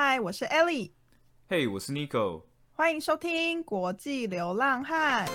[0.00, 0.92] 嗨，我是 Ellie。
[1.48, 2.42] 嘿，我是 Nico。
[2.72, 5.26] 欢迎收听国际流浪汉。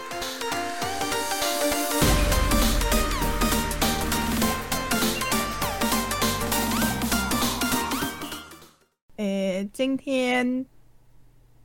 [9.18, 10.66] 诶，今天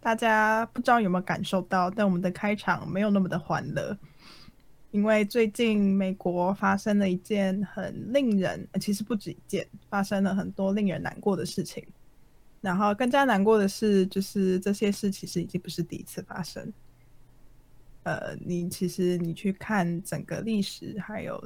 [0.01, 3.96] 大家不知道有没有感受到，但我们的开场没有那么的欢乐，
[4.91, 11.87] 因为最近美国发生了一件很令人，其实不止一件，发生了很多令人难过的事情。
[12.61, 16.73] 然后更加难过的是，就是这些事其实已经不是第一次发生。
[18.03, 21.41] 呃，你其实你去看整个历史，还有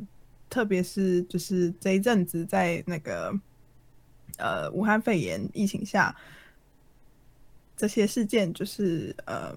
[0.48, 3.38] 特别是就是这一阵子在那个
[4.38, 6.16] 呃武汉肺炎疫情下，
[7.76, 9.54] 这些事件就是呃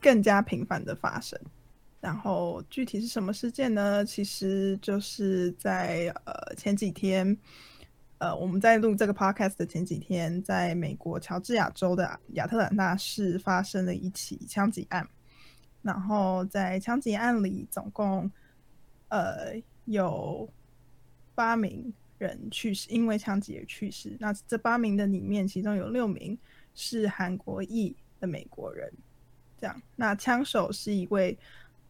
[0.00, 1.36] 更加频繁的发生。
[2.00, 4.04] 然后具体是什么事件呢？
[4.04, 7.36] 其实就是在呃前几天。
[8.22, 15.04] 呃，我们在录这个 podcast 的前几天，在美国乔治亚州的亚特兰大市发生了一起枪击案。
[15.82, 18.30] 然后在枪击案里，总共
[19.08, 20.48] 呃有
[21.34, 24.16] 八名人去世，因为枪击而去世。
[24.20, 26.38] 那这八名的里面，其中有六名
[26.76, 28.88] 是韩国裔的美国人。
[29.58, 31.36] 这样，那枪手是一位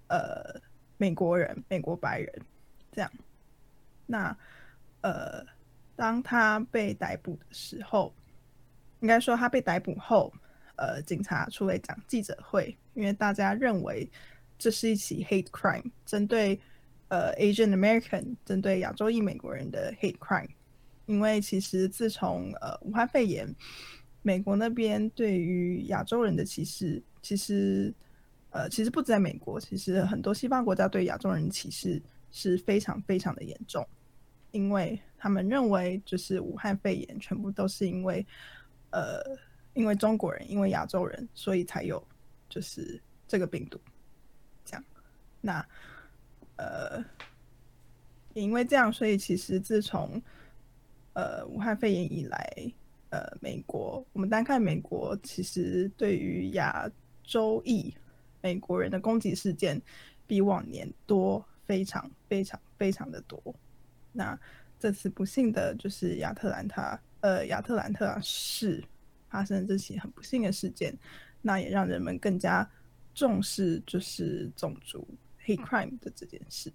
[0.08, 0.58] 呃
[0.96, 2.42] 美国人，美国白人。
[2.90, 3.12] 这样，
[4.06, 4.34] 那
[5.02, 5.44] 呃。
[5.94, 8.14] 当他被逮捕的时候，
[9.00, 10.32] 应该说他被逮捕后，
[10.76, 14.10] 呃，警察出来讲记者会，因为大家认为
[14.58, 16.58] 这是一起 hate crime，针对
[17.08, 20.48] 呃 Asian American，针对亚洲裔美国人的 hate crime。
[21.06, 23.52] 因为其实自从呃武汉肺炎，
[24.22, 27.92] 美国那边对于亚洲人的歧视，其实
[28.50, 33.86] 呃其实不止在美国，其实很多西方国家对亚洲人的歧视是非常非常的严重。
[34.52, 38.24] 因为他们认为，就是武汉肺炎全部都是因为，
[38.90, 39.20] 呃，
[39.74, 42.02] 因为中国人，因为亚洲人，所以才有
[42.48, 43.80] 就是这个病毒。
[44.64, 44.84] 这样，
[45.40, 45.66] 那
[46.56, 47.04] 呃，
[48.34, 50.20] 也因为这样，所以其实自从
[51.14, 52.72] 呃武汉肺炎以来，
[53.10, 56.90] 呃，美国我们单看美国，其实对于亚
[57.24, 57.94] 洲裔
[58.40, 59.80] 美国人的攻击事件
[60.26, 63.40] 比往年多，非常非常非常的多。
[64.12, 64.38] 那
[64.78, 68.82] 这次不幸的就是亚特兰大，呃，亚特兰特市
[69.28, 70.92] 发生这起很不幸的事件，
[71.40, 72.68] 那也让人们更加
[73.14, 75.06] 重视就是种族
[75.44, 76.72] hate crime 的这件事。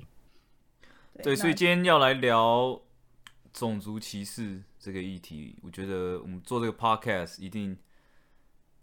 [1.21, 2.81] 对，所以今天要来聊
[3.51, 7.77] 种族歧视这个议题，我觉得我们做这个 podcast 一定，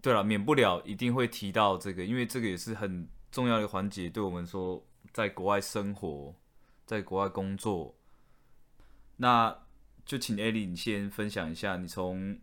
[0.03, 6.35] 对了，免不了一定会提到这个，因为这个也是很重要的环节，对我们说，在国外生活，
[6.85, 7.95] 在国外工作。
[9.17, 9.57] 那
[10.05, 12.39] 就请艾莉你先分享一下，你从，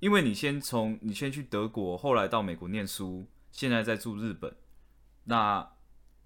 [0.00, 4.54] 因为你先从你先去德国，后来到美国念书，现在在住日本。
[5.24, 5.72] 那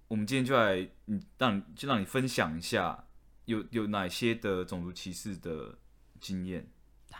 [0.09, 3.05] 我们今天就来，你让就让你分享一下，
[3.45, 5.79] 有有哪些的种族歧视的
[6.21, 6.72] 经验。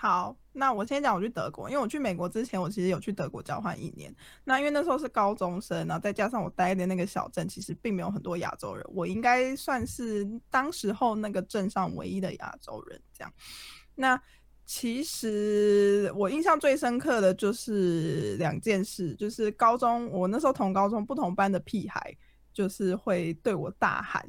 [0.03, 4.13] 好，那我先讲我去德国，因为我去美国之前，我其实有去德国交换一年。
[4.43, 13.01] 那因为那时候是高中生，然后再加上我待的那个小镇，其实并没有很多亚洲人，我应该算是当时候那个镇上唯一的亚洲人。
[13.17, 13.33] 这样，
[13.95, 14.21] 那
[14.67, 22.13] 其实我印象最深刻的就是两件事，就是高中我那时候同高中不同班的屁孩，
[22.53, 24.29] 就是会对我大喊。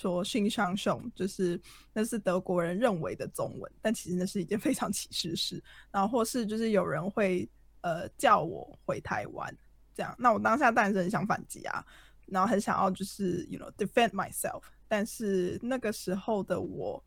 [0.00, 1.60] 说“新上雄”就是
[1.92, 5.62] 那是德国人认为的中文，但其实那是一件非常歧视事。
[5.90, 7.48] 然后或是就是有人会
[7.82, 9.54] 呃叫我回台湾，
[9.94, 11.84] 这样，那我当下当然是很想反击啊，
[12.26, 14.62] 然后很想要就是 you know defend myself。
[14.88, 17.04] 但是那个时候的我，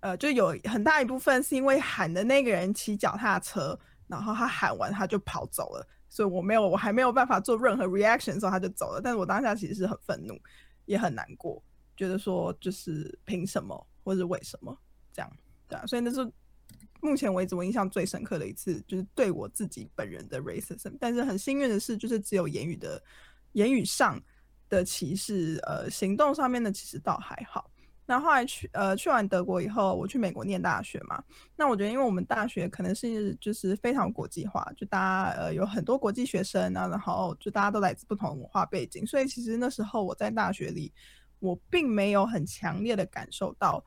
[0.00, 9.00] 呃，就有很大一部分是因为喊的那个人骑脚踏车，然后他喊完他就跑走了，所以我没有我还没有办法做任何 reaction 的时候他就走了。
[9.00, 10.38] 但是我当下其实是很愤怒，
[10.84, 11.62] 也很难过。
[11.96, 14.76] 觉得说就是凭什么，或者为什么
[15.12, 15.30] 这样，
[15.66, 16.30] 对啊，所以那是
[17.00, 20.94] 目前为止我印象最深刻的一次，就是对我自己本人的 racism。
[21.00, 23.02] 但是很幸运的是，就是只有言语的
[23.52, 24.20] 言语上
[24.68, 27.70] 的歧视，呃，行动上面的其实倒还好。
[28.08, 31.22] 那后来去呃去完德国以后，我去美国念大学嘛。
[31.56, 40.92] 那我觉得，因为我们大学可能是就是非常国际化，就大家呃有很多国际学生啊，然后就大家都来自不同文化背景，所以其实那时候我在大学里。
[41.38, 43.84] 我并没有很强烈的感受到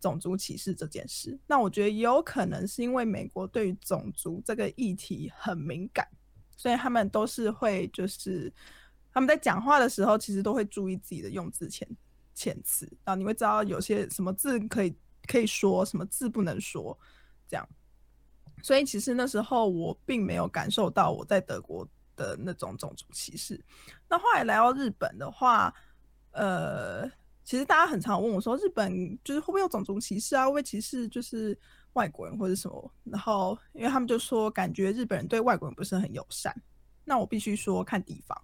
[0.00, 1.38] 种族歧视这件事。
[1.46, 6.06] 那我觉得也有可能是因为美国对于种族这个议题很敏感，
[6.56, 8.52] 所以他们都是会就是
[9.12, 11.82] 他们在讲话的时候，其实都会注意自己的用字遣
[12.36, 12.86] 遣词。
[13.04, 14.96] 然后你会知道有些什么字可以
[15.26, 16.96] 可以说，什么字不能说，
[17.48, 17.68] 这样。
[18.62, 23.60] 所以其实那时候我并没有感受到我在德国的那种种族歧视。
[24.08, 25.72] 那后来来到日本的话，
[26.38, 27.10] 呃，
[27.42, 30.44] 其实大家很常问我说，日本就是会不会有种族歧视啊？
[30.44, 31.58] 会不会歧视就是
[31.94, 32.92] 外国人或者什么？
[33.02, 36.54] 然后因为他们就说，感觉日本人对外国人不是很友善。
[37.04, 38.40] 那我必须说，看地方。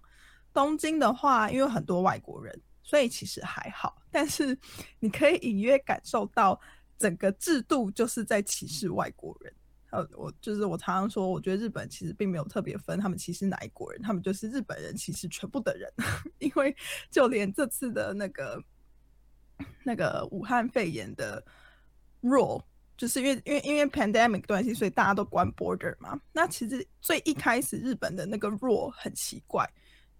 [0.53, 4.01] 东京的话，因为很多外国人，所以其实还好。
[4.11, 4.57] 但是
[4.99, 6.59] 你可以隐约感受到，
[6.97, 9.53] 整个制度就是在歧视外国人。
[9.95, 15.89] 呃，我就是我常常说，我觉得日本其实并没有特别分他们歧视哪一国人，他们就是日本人歧视全部的人。
[16.39, 16.75] 因为
[17.09, 18.61] 就连这次的那个
[19.83, 21.41] 那个武汉肺炎的
[22.21, 22.61] rule，
[22.97, 26.19] 就是因为因为因为 pandemic 关系，所以大家都关 border 嘛。
[26.33, 29.65] 那其实最一开始日本的那个 rule 很奇怪，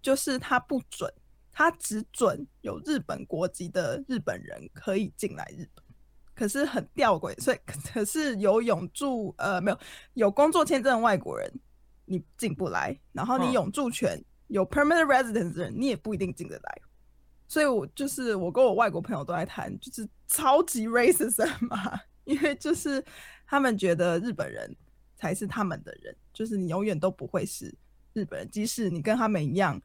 [0.00, 1.12] 就是它不准，
[1.52, 5.84] 它只准有日本国籍的日本人可以进来日本。
[6.36, 7.58] 可是很吊诡，所以
[7.92, 9.78] 可是有永住呃没有
[10.14, 11.50] 有工作签证的外国人
[12.04, 16.80] 你进不来，然后你永住权有 permanent residence 的人你也不一定进得来，
[17.48, 23.02] 所以我就是我跟我外国朋友都在谈，就是超级 racism 嘛，因为就是
[23.46, 24.76] 他们觉得日本人
[25.16, 27.74] 才是他们的人，就是你永远都不会是
[28.12, 29.80] 日本人，即使你跟他们一样。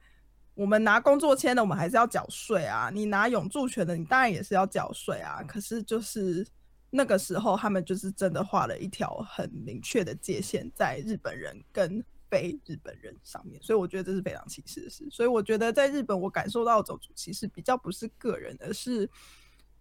[0.54, 2.90] 我们拿工作签的，我们还是要缴税啊。
[2.94, 5.42] 你拿永住权的，你当然也是要缴税啊。
[5.48, 6.46] 可是就是
[6.90, 13.60] 那个时候，他们就是真的画了一条很明确的界限，在日本人跟非日本人上面。
[13.64, 15.08] 所以我觉得这是非常歧视的事。
[15.10, 19.10] 所以我觉得在日本，我感受到种族歧视比较不是个人，而是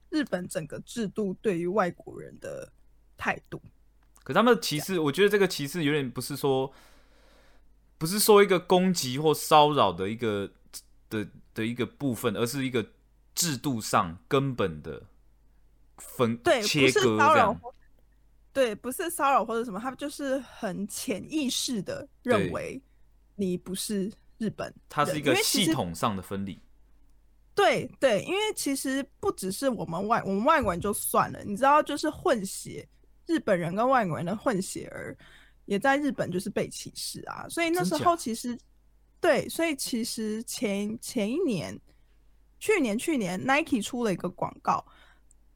[0.09, 2.73] 日本整个制度对于外国人的
[3.19, 3.61] 态度。
[4.23, 6.73] 可他们的歧视，我觉得这个歧视有点不是说，
[7.99, 10.53] 不是说一个攻击或骚扰的一个。
[11.11, 12.87] 的的一个部分，而是一个
[13.35, 15.03] 制度上根本的
[15.99, 17.61] 分对切割这样。
[18.53, 22.81] 对，不是骚扰或者什么，他们就是很潜意识的认为
[23.37, 24.75] 你不是日本。
[24.89, 26.59] 它是一个系统上的分离。
[27.55, 32.89] 对对，因为其实不只是我们外我们外国人就算了，你知道，就是混血
[33.27, 35.17] 日本人跟外国人的混血儿
[35.67, 38.59] 也在日本就是被歧视啊，所以那时候其实。
[39.21, 41.79] 对，所以其实前前一年，
[42.59, 44.83] 去年去年 Nike 出了一个广告，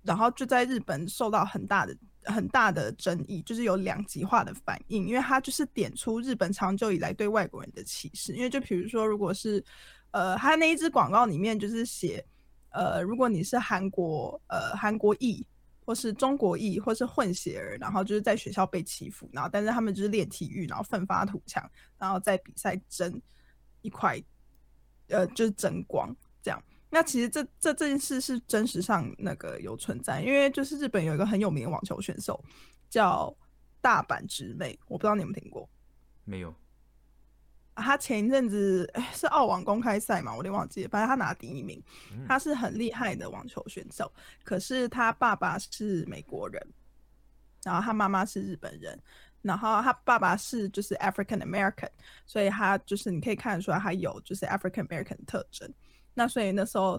[0.03, 9.65] 然后就在日本受到很大的很大的争议，就是有两极化的反应，因为他就是点出日本长久以来对外国人的歧视，因为就比如说，如果是
[10.11, 12.23] 呃，他那一支广告里面就是写，
[12.69, 15.47] 呃，如果你是韩国呃韩国裔，
[15.87, 21.67] 或是中国裔，或是混血儿，然后就是在学校被欺负，然后但是他们就是练体育，然后奋发图强，
[21.99, 23.21] 然后在比赛争。
[23.85, 24.21] 一块，
[25.09, 26.61] 呃，就是争光这样。
[26.91, 32.43] 那其实这这这件事是真实上那个有存在，因为就是日本有一个很有名的网球选手
[32.89, 33.33] 叫
[33.81, 35.69] 大阪直美，我不知道你有没有听过？
[36.25, 36.55] 没有。
[37.77, 41.83] 他前一阵子是澳网公开赛嘛，我有点忘记了，反正他拿第一名。
[42.29, 44.11] 他是很厉害的网球选手，
[44.45, 46.65] 可是他爸爸是美国人，
[47.65, 48.97] 然后他妈妈是日本人。
[49.45, 51.91] 然后他爸爸是就是 African American，
[52.25, 55.71] 所以他就是你可以看得出来他有就是 African American 特征。
[56.15, 56.99] 那所以那时候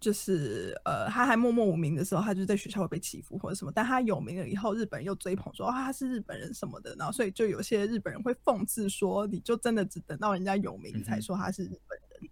[0.00, 3.70] 就是呃他还默默无名的时候，他就在学校会被欺负或者什么。
[3.72, 6.96] 但他有名了以后，日本人又追捧说啊他是日本人什么的。
[6.98, 12.30] 然后所以就有些日本人会讽刺说，你就真的只等到人家有名才说他是日本人，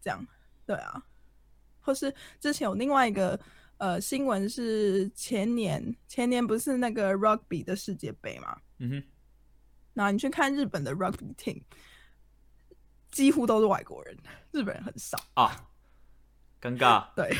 [0.00, 0.24] 这样
[0.64, 1.02] 对啊。
[1.80, 3.38] 或是之前有另外一个。
[3.80, 8.54] 呃，新闻是前年，前年不是那个 rugby 的世界杯嘛？
[8.80, 9.02] 嗯哼。
[9.94, 11.62] 那你去看日本的 rugby team，
[13.10, 14.16] 几乎都是外国人，
[14.52, 15.68] 日本人很少啊。
[16.60, 17.06] 尴尬。
[17.16, 17.34] 对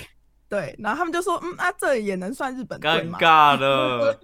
[0.48, 4.20] 对，然后他们就说：“嗯啊，这也能算日本队吗？”尴尬的。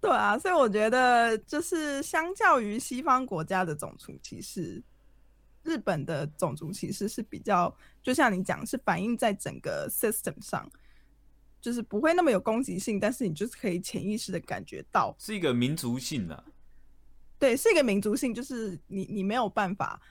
[0.00, 4.82] 对啊，所以我觉得，就是相较于西方国家的种族歧视。
[5.62, 10.68] 日本的种族歧视是比较，就像你讲，是反映在整个 system 上，
[11.62, 16.44] 就是不会那么有攻击性，但是你就是可以潜意识的感觉到，是一个民族性的，
[17.38, 20.02] 对，是一个民族性，就是你你没有办法，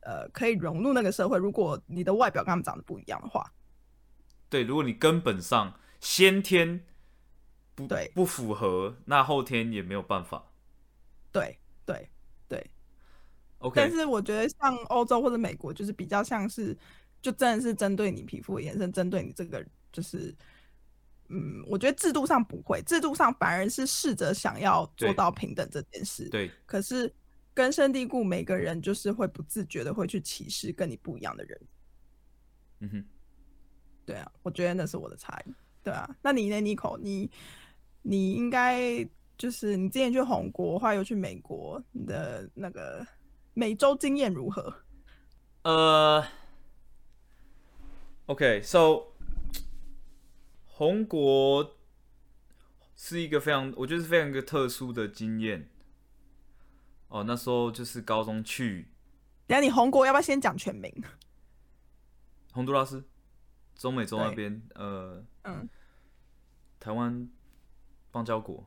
[0.00, 3.52] 呃，可以融入那个社会，如果你的外表跟他们长得不一样的话，
[4.48, 6.82] 对，如果你根本上先天
[7.74, 10.50] 不对不符合，那后天也没有办法，
[11.30, 12.08] 对对
[12.48, 12.70] 对
[13.58, 13.74] ，OK。
[13.76, 16.74] 但是我觉得像欧洲或者美国，就是比较像是，
[17.20, 20.34] 就真的是针对你皮肤的颜色，针对你这个，就是，
[21.28, 26.28] 嗯，我觉得制度上不会，制度上反而是试着想要做到平等这件事。
[26.28, 26.50] 对。
[26.66, 27.12] 可是
[27.54, 31.60] 根深蒂固，每个人就是会不自觉的会去歧视跟你不一样的人。
[32.80, 33.04] 嗯哼。
[34.04, 35.54] 对啊，我觉得那是我的差异。
[35.84, 36.98] 对啊，那你呢，Nico？
[36.98, 37.30] 你
[38.02, 39.06] 你应该
[39.38, 43.06] 就是你之前去红国，后来又去美国，你的那个
[43.54, 44.74] 美洲经验如何？
[45.62, 46.24] 呃
[48.26, 49.11] ，OK，so
[50.82, 51.76] 红国
[52.96, 55.70] 是一个非常，我觉得是非常一个特殊的经验。
[57.06, 58.88] 哦，那时候就是高中去。
[59.46, 60.92] 等下你红国要不要先讲全名？
[62.52, 63.04] 洪都拉斯，
[63.76, 65.68] 中美洲那边，呃，嗯，
[66.80, 67.30] 台湾
[68.10, 68.66] 邦交国，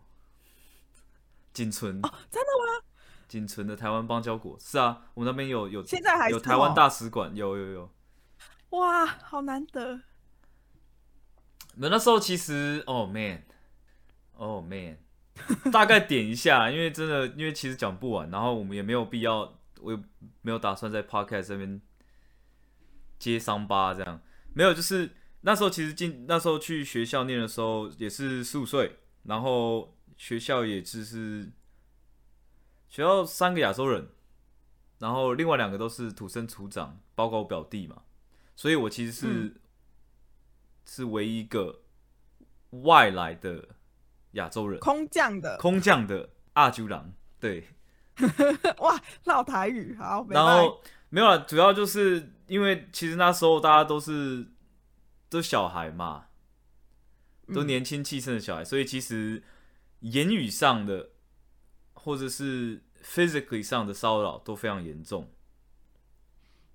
[1.51, 2.85] 仅存哦，真的吗？
[3.27, 7.91] 仅存的台湾邦交国是啊，我们那边有有，现在还有台湾大使馆，有有有。
[8.69, 9.99] 哇，好难得。
[11.77, 14.97] 那那时候其实，哦 man，oh man。
[15.69, 19.99] 大概点一下， 因为真的，因为其实讲不完，然后我们也没有必要，我也
[20.41, 21.81] 没有打算在 podcast 这边
[23.19, 24.21] 接伤疤这样，
[24.53, 31.51] 没有，就是那时候其实进那时候去学校念的时候也是十五岁，然后学校也只是
[32.87, 34.07] 学校三个亚洲人，
[34.99, 38.03] 然后另外两个都是土生土长，包括我表弟嘛，
[38.55, 39.53] 所以我其实是
[40.85, 41.81] 是唯一一个
[42.69, 43.69] 外来的。
[44.35, 47.69] 亚洲人，空降的，空降的阿九郎，对，
[48.79, 54.45] 哇，闹台语好，然后没有了，主要就是因为其实那时候大家都是
[55.29, 56.25] 都小孩嘛，
[57.53, 59.41] 都年轻气盛的小孩，所以其实
[60.01, 61.11] 言语上的
[61.93, 65.31] 或者是 physically 上的骚扰都非常严重，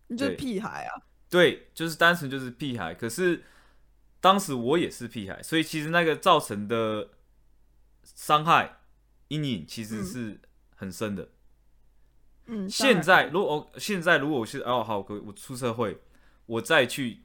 [0.07, 3.45] 你就是屁孩啊，对，就是单纯就是屁孩，可是
[4.21, 7.11] 当时我也是屁孩，所以其实那个造成的。
[8.03, 8.81] 伤害
[9.29, 10.41] 阴影其实是
[10.75, 11.29] 很深的。
[12.47, 16.01] 嗯，现在如果现在如果我是哦好，我出社会，
[16.47, 17.23] 我再去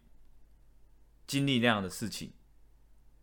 [1.25, 2.33] 经历那样的事情，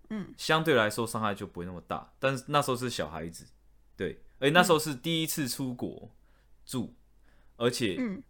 [0.09, 2.13] 嗯，相对来说伤害就不会那么大。
[2.19, 3.47] 但是那时候是小孩子，
[3.97, 6.11] 对，而那时候是第一次出国
[6.67, 6.95] 住，
[7.57, 8.23] 而且，嗯，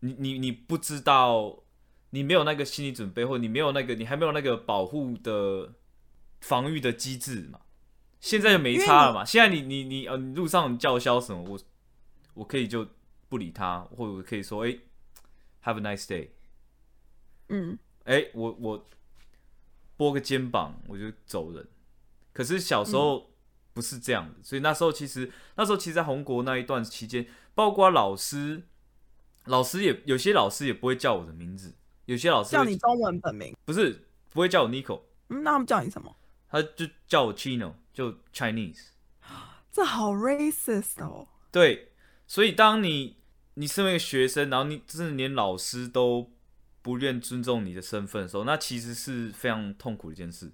[0.00, 1.64] 你你你不知道，
[2.10, 5.74] 你没有那个心理准备，或你没有那个，你还没有那个保护的
[6.40, 7.60] 防御的机制嘛？
[8.20, 9.24] 现在就没差了嘛？
[9.24, 11.60] 现在你你你呃，路上叫嚣什么，我
[12.34, 12.86] 我可以就
[13.28, 14.76] 不理他，或者可以说哎
[15.64, 16.28] ，Have a nice day。
[17.48, 18.88] 嗯，哎，我我
[19.96, 21.66] 拨个肩膀我就走人。
[22.32, 23.30] 可是小时候
[23.72, 28.64] 不是这样的，所以那时候其实那时候其实，在红国那一段期间，包括老师，
[29.46, 31.74] 老师也有些老师也不会叫我的名字，
[32.10, 35.02] 有些老师叫你中文本名，不是不会叫我 Nico。
[35.28, 36.16] 嗯，那他们叫你什么？
[36.48, 37.74] 他就叫我 Chino。
[37.92, 38.86] 就 Chinese，
[39.70, 41.28] 这好 racist 哦。
[41.52, 41.92] 对，
[42.26, 43.18] 所以当你
[43.54, 46.32] 你身为一个学生，然后你甚至连老师都
[46.82, 50.52] 不愿尊重你的身份的时候，那其实是非常痛苦的一件事。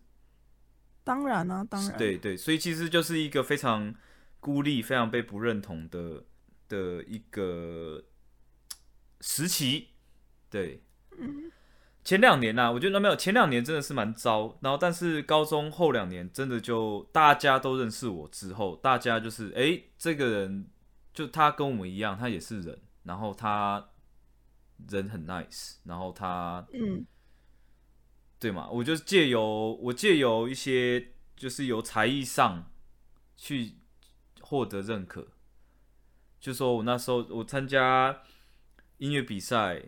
[1.04, 1.96] 当然啊，当然。
[1.96, 3.94] 对对，所以其实就是一个非常
[4.40, 6.24] 孤立、非常被不认同的
[6.68, 8.02] 的一个
[9.20, 9.88] 时期。
[10.50, 10.82] 对。
[11.18, 11.52] 嗯。
[12.04, 20.68] 前两年呐，我觉得没有前两年真的是蛮糟，然后但是高中后两年真的就大家都认识我之后，大家就是哎，这个人
[21.12, 23.88] 就他跟我们一样，他也是人，然后他
[24.88, 27.04] 人很 nice，然后他嗯，
[28.38, 32.70] 对嘛，我就借由我借由一些就是由才艺上
[33.36, 33.72] 去
[34.40, 35.26] 获得认可，
[36.38, 38.22] 就说我那时候我参加
[38.98, 39.82] 音乐比赛。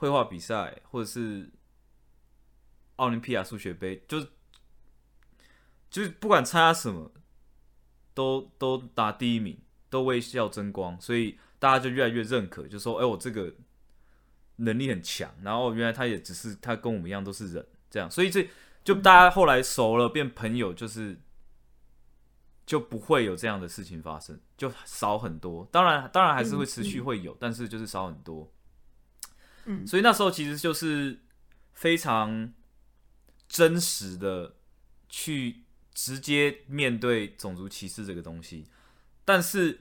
[0.00, 1.50] 绘画比赛，或者是
[2.96, 4.26] 奥林匹亚数学杯，就是
[5.90, 7.12] 就是不管参加什么，
[8.14, 13.54] 都都拿第一名，都为校争光，所以大家就越来越认可，就说：“哎，我这个
[14.56, 18.48] 能力很强。”然后原来他也只是他跟我们一样都是人，这样，所以这
[18.82, 21.20] 就大家后来熟了，变朋友，就是
[22.64, 25.68] 就不会有这样的事情发生，就少很多。
[25.70, 28.50] 当然，当然还是会持续会有，但是就是少很多。
[29.64, 31.20] 嗯，所以那时候其实就是
[31.72, 32.52] 非常
[33.48, 34.54] 真实的
[35.08, 35.64] 去
[35.94, 38.66] 直接面对种族歧视这个东西，
[39.24, 39.80] 但是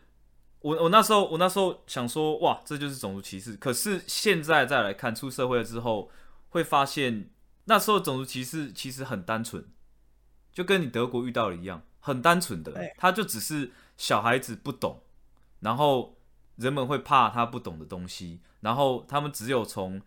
[0.61, 3.55] 我我那时候我那时候想说，哇，这就是种族歧视。
[3.55, 6.11] 可是现在再来看出社会了之后，
[6.49, 7.29] 会发现
[7.65, 9.65] 那时候种族歧视其实很单纯，
[10.51, 15.01] 就跟你德国遇到的一样，很单纯的，他就只是小孩子不懂，
[15.61, 16.18] 然后
[16.59, 18.41] 人们会怕他不懂的东西。
[18.61, 20.01] 然后他们只有从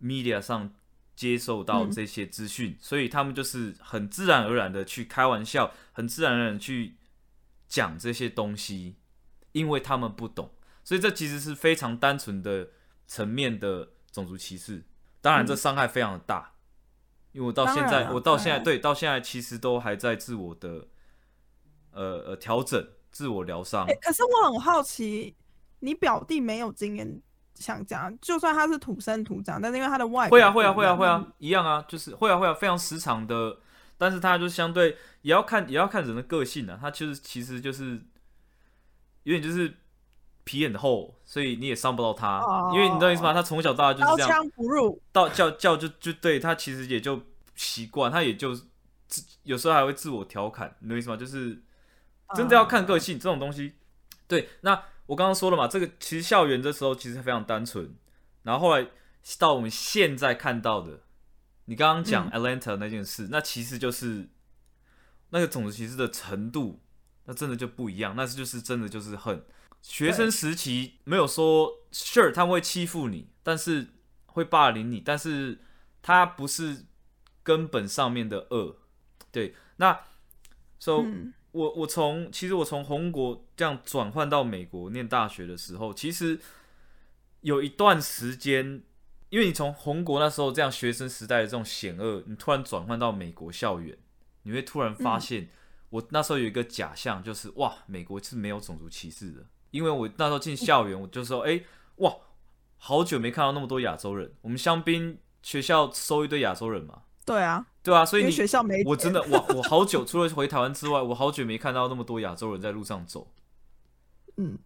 [0.00, 0.72] media 上
[1.14, 6.96] 接受到这些资讯，所以他们就是很自然而然的去开玩笑，很自然而然去
[7.68, 8.96] 讲这些东西，
[9.52, 10.50] 因为他们不懂，
[10.82, 12.70] 所以这其实是非常单纯的
[13.06, 14.84] 层面的种族歧视。
[15.20, 16.52] 当然，这伤害非常的大。
[17.32, 20.86] 因为我到现在，我到现在对到现在其实都还在自我的
[21.90, 23.84] 呃呃调整、自我疗伤。
[24.00, 25.34] 可是我很好奇，
[25.84, 27.20] 你表弟没有经验，
[27.54, 33.58] 想讲，就算他是土生土长，但是因为他的外会啊会啊会啊会啊一样啊，就是会啊会啊非常时常的，
[33.98, 38.02] 但是他就相对也要看也要看人的个性啊，他其实其实就是
[39.22, 39.74] 有点就是。
[40.46, 42.38] 皮很厚，所以你也伤不到他，
[42.74, 43.32] 因为你知道意思吗？
[43.32, 45.00] 他从小到大就是这样，刀枪不入。
[45.10, 47.18] 到叫叫就就对他其实也就
[47.54, 48.54] 习惯，他也就
[49.08, 51.16] 自有时候还会自我调侃，你懂意思吗？
[51.16, 51.62] 就是
[52.36, 53.72] 真的要看个性这种东西。
[54.28, 57.94] 对，那我刚刚说了嘛，这个其实校园的时候其实非常单纯，
[58.42, 58.88] 然后后来
[59.38, 61.00] 到我们现在看到的，
[61.66, 64.28] 你刚刚讲 Atlanta 那件事，那其实就是
[65.30, 66.80] 那个种族歧视的程度，
[67.24, 69.44] 那真的就不一样，那是就是真的就是恨。
[69.82, 73.88] 学生时期没有说，sure 他们会欺负你，但是
[74.26, 75.60] 会霸凌你，但是
[76.00, 76.86] 他不是
[77.42, 78.78] 根本上面的恶，
[79.30, 79.54] 对。
[79.76, 80.00] 那
[80.78, 81.04] ，so
[81.54, 86.40] 我我从其实我从红国这样转换到美国念大学的时候，其实
[87.42, 88.82] 有一段时间，
[89.28, 93.96] 因为你从红国那时候这样学生时代的这种险恶，你突然转换到美国校园，
[94.42, 95.48] 你会突然发现，
[95.90, 99.46] 我那时候有一个假象，就是哇，美国是没有种族歧视的。
[99.70, 101.62] 因为我那时候进校园，我就说，哎，
[101.96, 102.12] 哇，
[102.78, 104.32] 好久没看到那么多亚洲人。
[104.40, 107.02] 我们香槟学校收一堆亚洲人嘛？
[107.24, 113.30] 对啊，对啊，所以你学校没我真的哇，我好久 除了回台湾之外，我好久没看到那么多亚洲人在路上走。
[114.36, 114.58] 嗯，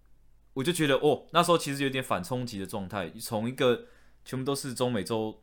[0.55, 3.87] 我就觉得哦，那时候其实有点反冲击的状态，从一个
[4.25, 5.43] 全部都是中美洲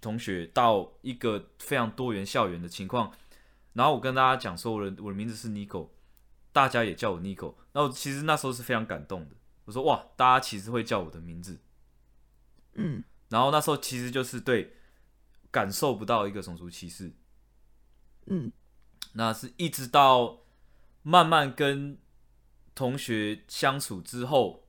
[0.00, 3.10] 同学到一个非常多元校园的情况。
[3.72, 5.88] 然后我跟大家讲说，我的我的名字是 Nico。
[6.52, 9.36] 大家也叫我 Nico，那我其实那时候是非常感动的。
[9.64, 11.58] 我说哇，大家其实会叫我的名字，
[12.74, 14.74] 嗯，然后那时候其实就是对
[15.52, 17.12] 感受不到一个种族歧视，
[18.26, 18.50] 嗯，
[19.12, 20.40] 那是一直到
[21.02, 21.96] 慢慢跟
[22.74, 24.66] 同学相处之后，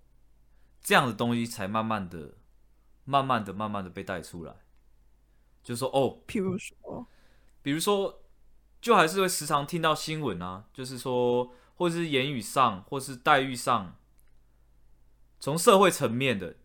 [0.79, 2.35] 这样的东西才慢慢的、
[3.03, 4.53] 慢慢的、慢慢的被带出来，
[5.63, 7.07] 就说哦，譬如说，
[7.63, 8.22] 比如说，
[8.79, 11.55] 就还是会时常听到新闻啊，就是说。
[11.75, 13.98] 或者是言语上，或是待遇上，
[15.39, 16.55] 从社会层面的，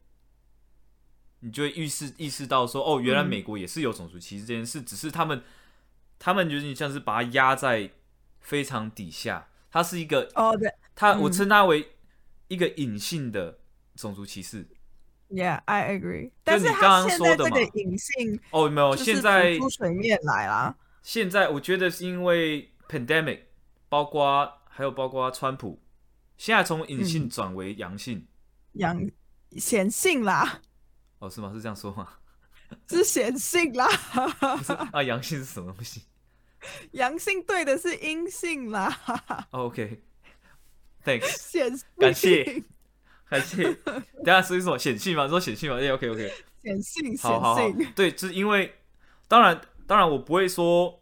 [1.40, 5.42] 你就会意识意识到说，哦，原来美国也是有种族歧视这件事，只是他们，
[6.18, 7.90] 他们觉得你像是把它压在
[8.40, 11.92] 非常底下，它是一个哦，对，它我称它为
[12.48, 13.58] 一个隐性的
[13.96, 14.66] 种族歧视。
[15.30, 16.30] Yeah，I agree。
[16.44, 20.76] 但是你刚刚说的这个隐性哦，没有，现在出水面来啦。
[21.02, 23.40] 现在我觉得是因为 pandemic，
[23.88, 24.54] 包括。
[24.70, 25.82] 还有包括川普，
[26.36, 28.24] 现在从隐性转为阳性，
[28.74, 28.96] 阳
[29.56, 30.60] 显性啦。
[31.18, 31.52] 哦，是吗？
[31.54, 32.08] 是这样说吗？
[32.88, 33.88] 是显性啦。
[34.92, 36.02] 啊，阳性是什么东西？
[36.92, 39.46] 阳性对的是阴性啦。
[39.52, 42.64] OK，Thanks，显感谢
[43.28, 43.72] 感谢。
[44.24, 45.28] 等下说什么显性吗？
[45.28, 45.76] 说显性吗？
[45.78, 47.60] 哎，OK OK，显性好好好，
[47.94, 48.74] 对，就是因为
[49.28, 51.00] 当然当然我不会说，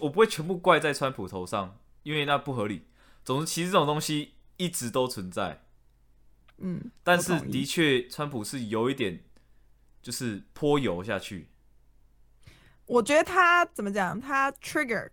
[0.00, 2.86] 我不会全部怪在川普头上，因为那不合理。
[3.24, 5.64] 总之，其实这种东西一直都存在，
[6.58, 9.22] 嗯，但是的确，川普是有一点
[10.04, 11.48] 就是泼油下去。
[12.86, 14.20] 我觉得他怎么讲？
[14.20, 15.10] 他 trigger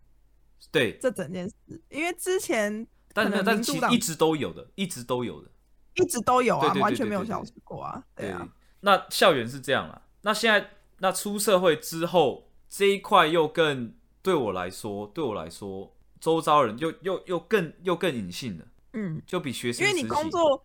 [0.72, 1.56] 对这整件事，
[1.90, 5.50] 因为之前但但其实一直都有的，一直都有的，
[5.96, 8.04] 一直都有啊，完全没有消失过啊。
[8.16, 8.48] 对啊，
[8.82, 15.96] 那校园是这样啊，那现在那出社会之后这一块又更对我来说，对我来说。
[16.20, 20.64] 周遭人又又又更又更隐性了，嗯，就比学生，因为你工作，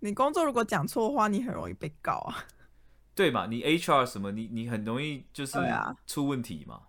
[0.00, 2.44] 你工作如果讲错话，你很容易被告啊，
[3.18, 3.46] 对嘛？
[3.46, 5.58] 你 HR 什么，你你很容易就是
[6.06, 6.82] 出问题嘛，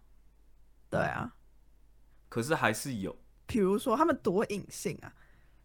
[0.88, 1.34] 对啊，
[2.30, 5.12] 可是还是有，比如说他们多隐性啊，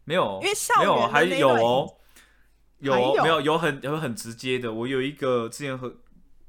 [0.04, 1.98] 没有，因为校园还有哦，
[2.78, 5.94] 有没有有很有很直接的，我有一个之前和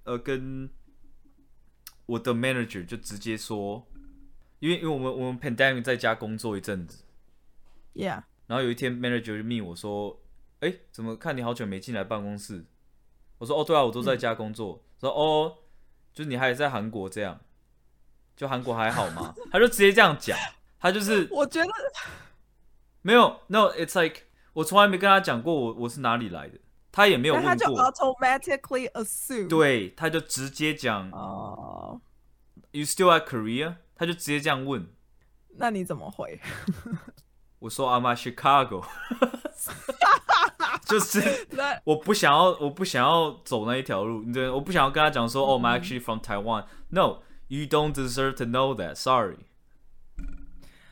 [0.05, 0.69] 呃跟
[2.05, 3.85] 我的 manager 就直接说。
[4.59, 7.03] 因为因为我们我们 pandemic 在家工作一阵子
[7.93, 10.23] ，Yeah，然后有一天 manager 就密我说，
[10.61, 12.65] 哎，怎么看你好久没进来办公室？
[13.37, 14.81] 我说哦，对啊，我都在家工作。
[14.99, 15.57] 说哦，
[16.13, 17.39] 就是你还在韩国这样，
[18.35, 19.35] 就韩国还好吗？
[19.51, 20.37] 他就直接这样讲，
[20.79, 21.69] 他就是我觉得
[23.01, 24.21] 没有，No，it's like
[24.53, 26.57] 我从来没跟他讲过我我是哪里来的，
[26.91, 31.99] 他也没有问过，他就 automatically assume，对，他就直接讲哦
[32.71, 33.75] ，You still at Korea？
[33.95, 34.87] 他就直接这样问，
[35.57, 36.39] 那你怎么回？
[37.59, 38.85] 我说 I'm at Chicago，
[40.85, 41.47] 就是
[41.83, 44.23] 我不想要，我不想要走那一条路。
[44.31, 46.65] 对，我不想要跟他讲说，哦，I'm actually from Taiwan。
[46.89, 48.95] No，You don't deserve to know that.
[48.95, 49.37] Sorry.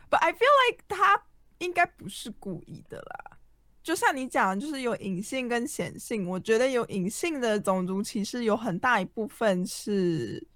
[0.10, 1.24] But I feel like 他
[1.60, 3.38] 应该不是故意的啦。
[3.82, 6.30] 就像你讲，就是有隐性跟显性。
[6.30, 10.48] 我觉得有隐性的种族歧视，有很大一部分是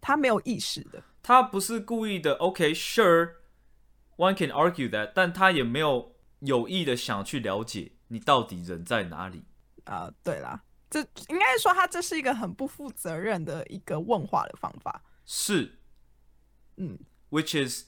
[0.00, 1.02] 他没有意识的。
[1.22, 2.34] 他不是故意的。
[2.34, 9.42] OK，sure，one can argue that，但他也没有有意的想去了解你到底人在哪里。
[9.84, 15.02] 啊，对啦，这应该说他这是一个很不负责任的一个问话的方法。
[15.24, 15.78] 是，
[16.76, 16.98] 嗯
[17.30, 17.86] ，which is，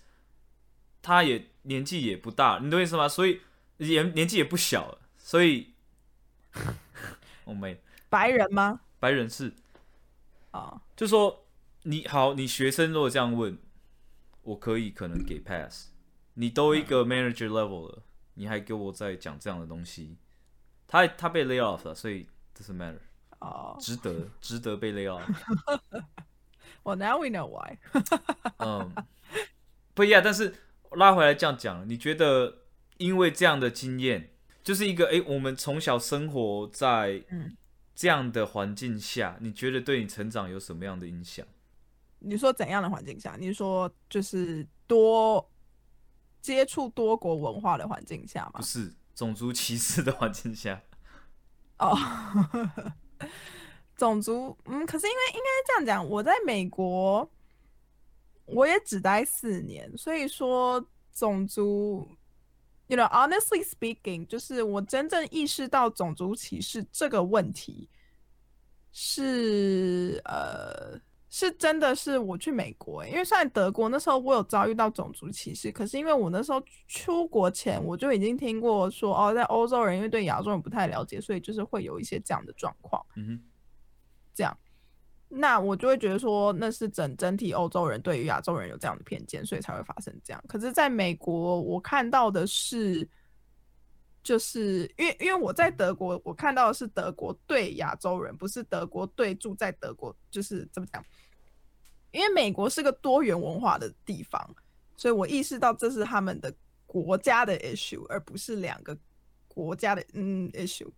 [1.01, 3.09] 他也年纪也不大，你懂意思吗？
[3.09, 3.43] 所以。
[3.79, 5.75] 也年纪也不小了，所以
[7.43, 8.81] 我没 白人吗？
[9.01, 9.53] 白人是
[10.53, 11.47] 啊，就说
[11.83, 13.59] 你好，你学生如果这样问，
[14.43, 15.89] 我可以可能给 pass。
[16.35, 18.03] 你都一个 manager level 了，
[18.35, 20.17] 你还给我在讲这样的东西，
[20.87, 22.99] 他他被 lay off 了，所以 doesn't matter。
[23.41, 25.23] 哦，值得值得被 lay off。
[26.85, 27.79] Well, now we know why。
[28.59, 28.93] 嗯，
[29.95, 30.55] 不一样，但是
[30.93, 32.59] 拉回来这样讲，你觉得？
[32.99, 34.31] 因为这样的经验，
[34.63, 37.25] 就是一个哎，我们从小生活在
[37.97, 41.45] 这样的环境下，你觉得对你成长有什么样的影响？
[42.21, 43.35] 你说怎样的环境下？
[43.41, 45.51] 你说就是多
[46.43, 48.53] 接触多国文化的环境下吗？
[48.57, 50.83] 不是种族歧视的环境下。
[51.79, 51.97] 哦，
[53.97, 57.31] 种族嗯，可是因为应该这样讲，我在美国
[58.45, 62.07] 我也只待四年，所以说种族。
[62.89, 67.89] You know, honestly speaking，就是我真正意识到种族歧视这个问题，
[68.93, 71.01] 是呃，
[71.35, 83.41] 是真的是我去美国，因为在德国那时候我有遭遇到种族歧视，可是因为我那时候出国前我就已经听过说，哦，在欧洲人因为对亚洲人不太了解，所以就是会有一些这样的状况，嗯哼，
[84.35, 84.55] 这样。
[85.31, 90.45] 那我就会觉得说，那是整整体欧洲人对于亚洲人有这样的偏见，所以才会发生这样。
[90.47, 93.09] 可是，在美国，我看到的是，
[94.23, 101.05] 就是因为因为我在德国，我看到的是德国对亚洲人，不是德国对住在德国，就是怎么讲？
[102.13, 104.55] 因为美国是个多元文化的地方，
[104.97, 106.55] 所以我意识到这是他们的
[106.87, 108.97] 国家的 issue，而不是两个
[109.49, 110.91] 国家的嗯 issue。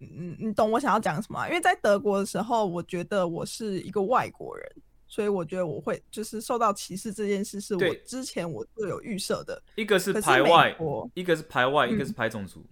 [0.00, 1.46] 嗯，你懂我想要讲什么？
[1.46, 4.72] 因为在德国的时候，我觉得我是一个外国人，
[5.12, 9.62] 所以我觉得我会就是受到歧视这件事，是我之前我就有预设的。
[9.74, 10.74] 一个是排外，
[11.12, 12.64] 一个是排外，一个是排种族。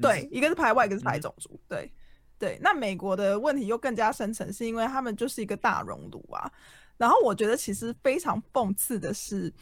[0.00, 1.58] 对，一个是排外，一个是排种族。
[1.66, 1.92] 对，
[2.38, 2.56] 对。
[2.62, 6.48] 那美国的问题又更加深层，是因为他们就是一个大熔炉啊。
[6.96, 9.52] 然后我觉得其实非常讽刺的是，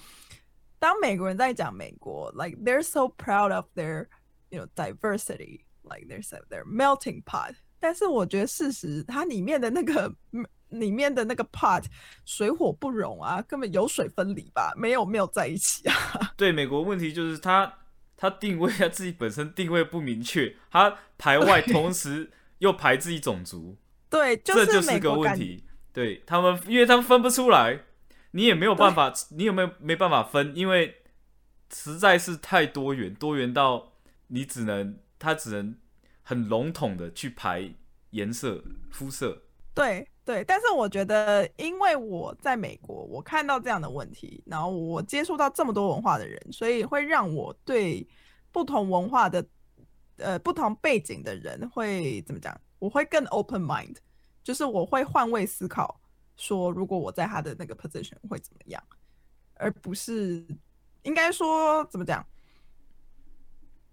[0.78, 4.06] 当美国人在讲美国，like they're so proud of their
[4.50, 5.60] you know diversity。
[5.90, 10.14] Like there's their melting pot，但是我觉得事实它里面的那个
[10.70, 11.84] 里面的那个 part
[12.24, 15.94] 水火不容啊，根本油水分离吧，没有没有在一起啊。
[16.36, 17.72] 对，美国问题就是他
[18.16, 23.76] 他定位啊自己本身定位不明确，他排外同时又排自己种族，
[24.10, 25.64] 对，这就是个问题。
[25.92, 27.80] 对他们，因为他们分不出来，
[28.32, 30.52] 你也没有办法，你有没有没办法分？
[30.54, 30.96] 因为
[31.72, 33.92] 实在是太多元，多元到
[34.28, 34.98] 你只能。
[35.20, 35.74] 他只能
[36.22, 37.74] 很笼统的去排
[38.10, 39.42] 颜色、肤色。
[39.74, 48.06] 对对，但是我觉得，因为我在美国，我看到这样的问题，然后我接触到这么多文化的人，所以会让我对
[48.52, 49.42] 不同文化的、
[50.18, 52.54] 呃不同背景的人会怎么讲？
[52.78, 53.96] 我会更 open mind，
[54.44, 55.98] 就是我会换位思考，
[56.36, 58.82] 说如果我在他的那个 position 会怎么样，
[59.54, 60.46] 而不是
[61.04, 62.22] 应该说怎么讲？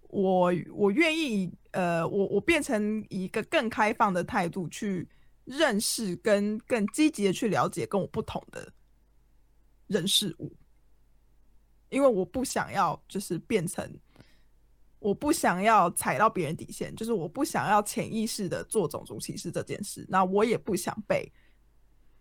[0.09, 5.07] 我我愿意，呃，我我变成一个更开放的态度去
[5.45, 8.71] 认识跟更积极的去了解跟我不同的
[9.87, 10.55] 人事物，
[11.89, 13.97] 因为我不想要就是变成，
[14.99, 21.31] 我不想要踩到别人底线，就是我不想要潜意识的做种族歧视这件事，那我也不想被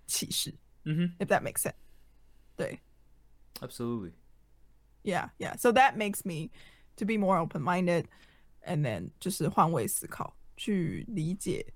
[0.06, 0.54] 歧视。
[0.84, 1.74] 嗯哼，If that makes sense，
[2.56, 2.78] 对
[3.60, 6.50] ，Absolutely，Yeah，Yeah，So that makes me。
[6.96, 8.04] to be more open minded
[8.64, 11.74] and then 就是换位思考去理解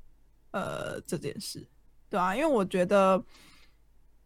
[0.50, 1.66] 呃这件事，
[2.08, 3.22] 对啊，因为我觉得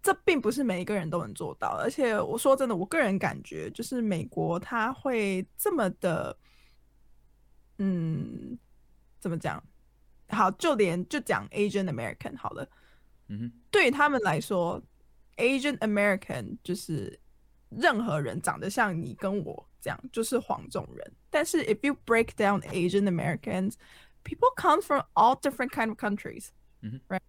[0.03, 6.37] 这并不是每一个人都能做到，而且我说真的，我个人感觉就是美国他会这么的，
[7.79, 8.59] 嗯，
[9.21, 9.63] 怎么讲？
[10.29, 12.69] 好，就连就讲 Asian American 好了，
[13.29, 14.83] 嗯哼，对于他们来说
[15.37, 17.19] ，Asian American 就是
[17.69, 19.69] 任何人长得像你跟我。
[19.83, 21.13] 这样就是黄种人。
[21.29, 23.75] 但是 if you break down Asian Americans,
[24.24, 26.52] people come from all different kind of countries,
[26.84, 27.00] mm-hmm.
[27.10, 27.22] right?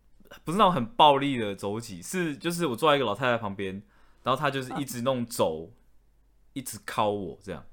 [0.44, 3.83] 不是那种很暴力的走挤，是就是我坐在一个老太太旁边，
[4.22, 5.72] 然后她就是一直弄肘，
[6.52, 7.64] 一直敲我这样。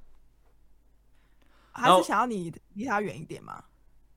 [1.72, 3.66] 还是想要你离她远一点吗？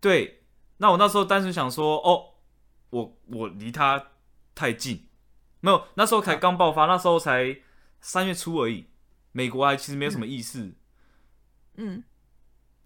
[0.01, 0.38] 对。
[0.79, 2.35] 那我那时候单纯想说，哦，
[2.91, 4.13] 我我离他
[4.55, 5.09] 太近，
[5.61, 7.59] 没有，那时候才刚爆发，那时候才
[8.01, 8.87] 三月初而已，
[9.33, 10.73] 美国还其实没有什么意思，
[11.75, 12.05] 嗯，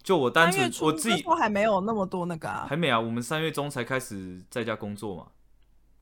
[0.01, 5.27] 就我单纯我自己还没有那么多那个啊，还没啊，我们三月中才开始在家工作嘛，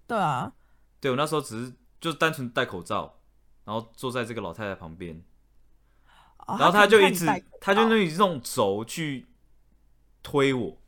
[0.08, 0.54] 对啊，
[1.00, 3.20] 对我那时候只是就单纯戴口罩，
[3.66, 5.22] 然后坐在这个老太太旁边，
[6.48, 7.26] 然后他就一直
[7.60, 9.28] 他就用这种轴去
[10.24, 10.81] 推我。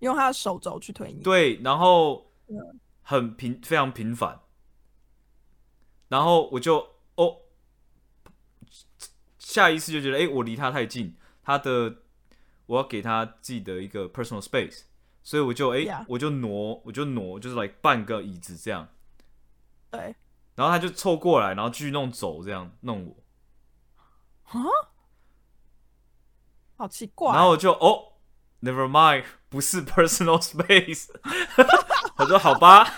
[0.00, 2.30] 用他的手肘去推你，对，然后
[3.02, 4.40] 很频非常频繁，
[6.08, 7.38] 然后我就哦，
[9.38, 11.96] 下一次就觉得，哎，我离他太近，他的
[12.66, 14.82] 我要给他自己的一个 personal space，
[15.22, 18.86] 所以我就哎，我就挪，我就挪，就是来半个椅子这样，
[19.90, 20.14] 对，
[20.56, 23.16] 然后他就凑过来，然后继续弄走，这样弄我，
[24.50, 24.62] 啊，
[26.76, 28.12] 好奇怪，然后我就哦。
[28.62, 31.08] Never mind，不是 personal space。
[32.18, 32.94] 我说好吧，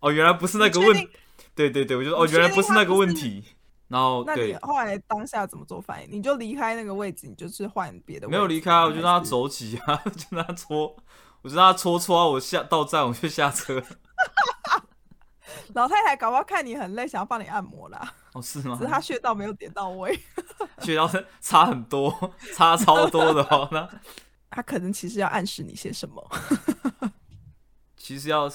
[0.00, 1.08] 哦，原来不是那个问，
[1.54, 3.44] 对对对，我就说哦，原来不是那个问题。
[3.86, 6.08] 然后，那你后来当下怎么做反应？
[6.10, 8.26] 你就离开那个位置，你就是换别的？
[8.26, 10.96] 没有离开，我就让他走起啊， 就让他搓，
[11.42, 13.80] 我就让他搓搓啊，我下到站我就下车。
[15.74, 18.12] 老太太搞不好看你很累，想要帮你按摩啦。
[18.32, 18.76] 哦，是吗？
[18.80, 20.18] 只是她穴道没有点到位，
[20.80, 21.08] 穴道
[21.40, 23.68] 差很多，差超多的哦。
[23.70, 23.88] 那。
[24.54, 26.30] 他可能其实要暗示你些什么？
[27.96, 28.48] 其实要，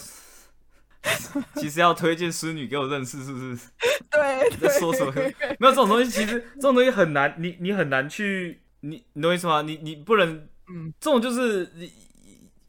[1.56, 3.70] 其实要推荐淑女给我认识，是不是？
[4.10, 5.12] 对，在说什么？
[5.60, 9.62] 没有这种东西，其实这种东西很难，你你很难去，你你懂我意思吗？
[9.62, 11.70] 你你不能，嗯，这种就是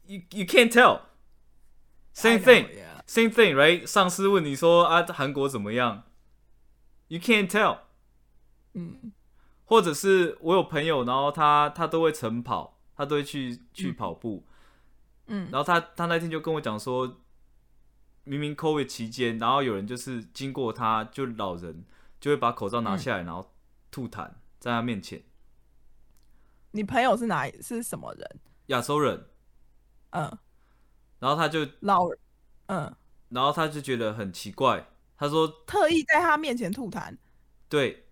[0.07, 0.99] you you can't tell
[2.13, 2.67] same thing
[3.07, 3.85] same thing right？
[3.85, 6.03] 上司问你说啊，韩国怎么样
[7.07, 7.77] ？You can't tell，
[8.73, 9.13] 嗯，
[9.63, 12.79] 或者是我有朋友，然后他他都会晨跑。
[13.01, 14.45] 他都会去去跑步，
[15.25, 17.17] 嗯，然后他他那天就跟我讲说，
[18.25, 21.83] 明明 COVID 期间，然后有人就是经过他，就老人
[22.19, 23.51] 就会把口罩拿下来，然后
[23.89, 25.23] 吐痰在他面前。
[26.73, 28.39] 你朋友是哪是什么人？
[28.67, 29.25] 亚洲人，
[30.11, 30.37] 嗯，
[31.17, 32.07] 然后他就老，
[32.67, 32.95] 嗯，
[33.29, 34.87] 然后他就觉得很奇怪，
[35.17, 37.17] 他说特意在他面前吐痰，
[37.67, 38.05] 对。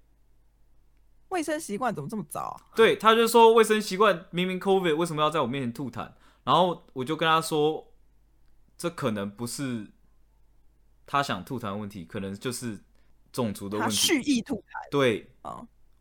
[1.30, 2.60] 卫生习惯怎么这么糟？
[2.76, 6.12] 对，他就说卫生习惯明明 COVID 为什么要在我面前吐痰？
[6.44, 7.94] 然后我就跟他说，
[8.78, 9.88] 这可能不是
[11.06, 12.80] 他想吐痰的问题，可能就是
[13.32, 13.96] 种族的问题。
[13.96, 14.90] 他蓄意吐痰。
[14.90, 15.32] 对，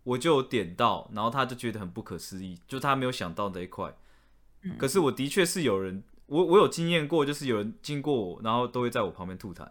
[0.04, 3.94] 我就点到，然后他就觉得很不可思议，就他没有想到这一块。
[4.78, 9.68] 可是我的确是有人，我我有经验过，就是有人经过我，然后都会在我旁边吐痰。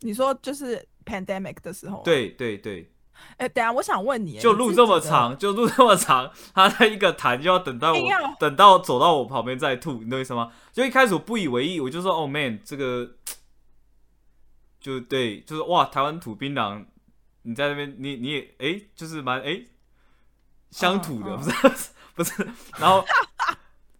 [0.00, 2.02] 你说就是 pandemic 的时候？
[2.04, 2.92] 对对对。
[3.36, 7.98] 哎，等下，我想问你，就路这么长，就路这么长，他在一个痰就要等到我，
[8.38, 10.50] 等到走到我旁边再吐，你懂意思吗？
[10.72, 13.08] 就一开始我不以为意，我就说，哦，man，这个
[14.80, 16.84] 就对，就是哇，台湾土槟榔，
[17.42, 19.62] 你在那边，你你也哎，就是蛮哎
[20.70, 23.04] 乡土的，不是不是，然后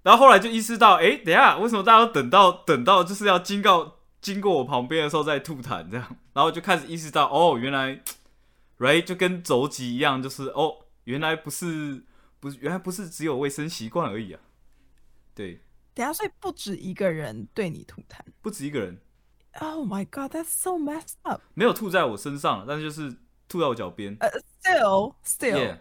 [0.03, 8.01] 然后后来就意识到，哎，等下为什么大家都等到等到就是要经过经过我旁边的时候再吐痰这样，然后就开始意识到，哦，原来
[8.79, 12.05] ，right 就跟肘击一样，就是哦，原来不是
[12.41, 14.41] 不是原来不是只有卫生习惯而已啊，
[15.35, 15.63] 对。
[15.95, 18.97] 等下，所以不止一个人对你吐痰，不止一个人。
[19.61, 21.41] Oh my god, that's so messed up！
[21.55, 23.17] 没有吐在我身上，但是就是
[23.49, 24.17] 吐在我脚边。
[24.21, 24.29] 呃
[24.63, 25.77] ，still, still。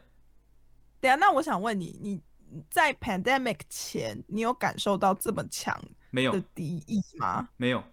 [1.00, 2.20] 等下，那我想问你，你
[2.72, 5.80] 在 pandemic 前，你有感受到这么强
[6.10, 7.48] 没有的敌意吗？
[7.58, 7.84] 没有。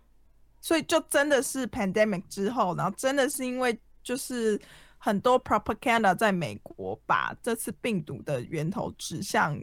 [0.63, 4.59] 所以就真的是 pandemic 之后，然后真的是因为就是
[5.05, 9.55] 很多 propaganda 在美国把这次病毒的源头指向。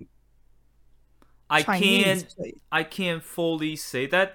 [1.47, 4.33] I can't I can't fully say that,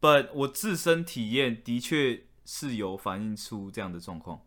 [0.00, 4.44] but 我自身体验的确是有反映出这样的状况。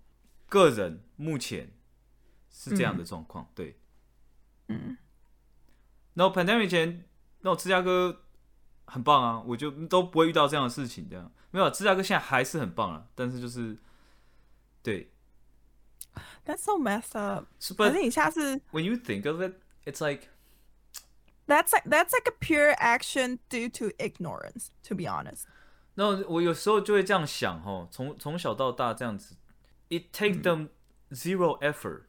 [0.50, 1.72] 个人目前
[2.52, 3.80] 是这样的状况，对。
[4.68, 4.98] 嗯。
[6.14, 7.06] 然后 pandemic 前，
[7.40, 8.24] 那我芝加哥
[8.84, 11.08] 很棒啊，我就都不会遇到这样的事情。
[11.10, 13.78] 这样没有，芝加哥现在还是很棒啊，但是就是
[14.84, 15.14] 对。
[16.45, 17.47] That's so messed up。
[17.77, 20.29] 可是你下次 when you think of it, it's like
[21.47, 24.69] That's like that's like a pure action due to ignorance.
[24.85, 25.45] To be honest.
[25.95, 29.35] 那我有时候就会这样想哈，从从小到大这样子，
[29.89, 30.69] It takes them
[31.11, 32.05] zero effort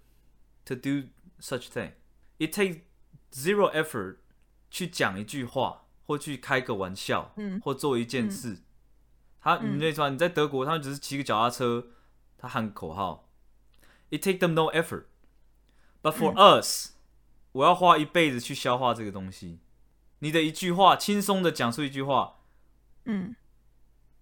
[0.65, 1.09] to do
[1.39, 1.93] such thing.
[2.37, 2.81] It takes
[3.31, 4.17] zero effort
[4.69, 8.59] 去讲一句话，或去开个玩笑，嗯，或做一件事。
[9.41, 11.87] 他你那说你在德国，他们只是骑个脚踏车，
[12.37, 13.24] 他喊口号。
[14.10, 15.04] It takes them no effort.
[16.02, 16.92] But for us.
[17.52, 19.60] 我要花一辈子去消化这个东西。
[20.18, 22.40] 你的一句话，轻松的讲出一句话，
[23.04, 23.34] 嗯，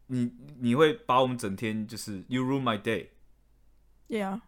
[0.07, 3.09] 你你会把我们整天就是 you ruin my day。
[4.09, 4.41] Yeah。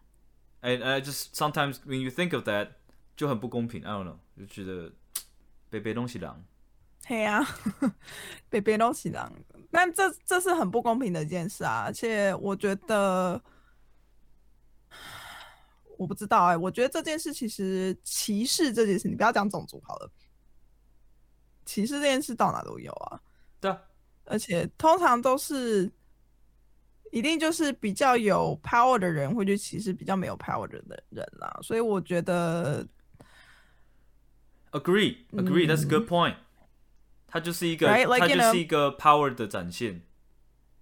[0.61, 2.69] And I just sometimes when you think of that
[3.17, 3.83] 就很不公平。
[3.83, 4.93] I don't know，就觉得
[5.69, 6.45] 北北东西狼。
[7.05, 7.45] 嘿呀，
[8.49, 9.33] 北北东西狼。
[9.69, 11.83] 但这这是很不公平的一件事啊！
[11.85, 13.41] 而且我觉得。
[15.97, 20.09] 我不知道哎，我觉得这件事其实歧视这件事，你不要讲种族好了，
[21.65, 23.19] 歧视这件事到哪都有啊。
[23.59, 23.75] 对，
[24.25, 25.91] 而且通常都是
[27.11, 30.77] 一定就是比较有 power 的人会去歧视比较没有 power 的
[31.09, 31.59] 人啦。
[31.61, 32.87] 所以我觉得
[34.71, 36.35] ，agree，agree，that's a good point。
[37.27, 40.01] 它就是一个，它就是一个 power 的展现。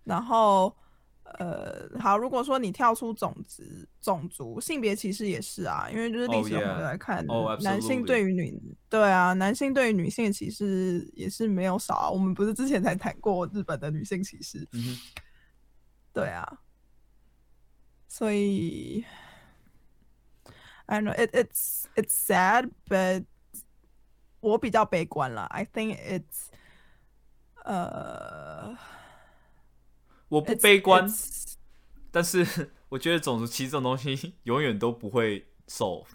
[0.04, 0.76] 然后。
[1.40, 3.64] 呃，好，如果说你跳出种族、
[4.00, 7.26] 种族、性别歧视也是啊，因为就是历史我们来看，
[7.62, 12.10] 男性对于女，对啊，男性对于女性的歧视也是没有少啊。
[12.10, 14.66] 我们不是之前才谈过日本的女性歧视？
[16.14, 16.60] 对啊，
[18.08, 19.04] 所以
[20.86, 23.26] ，I know it it's it's sad, but
[24.40, 25.46] 我比较悲观了。
[25.46, 26.50] I think it's
[27.64, 28.78] 呃。
[30.28, 31.08] 我不悲观，
[32.12, 36.08] 但是 我觉得种族歧视这种东西永远都不会 solve，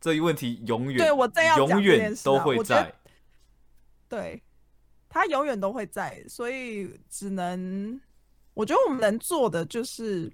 [0.00, 2.92] 这一问题永远对我要永远都会在，
[4.08, 4.42] 对，
[5.08, 8.00] 他永远都会在，所以只能
[8.54, 10.32] 我觉得我们能做的就是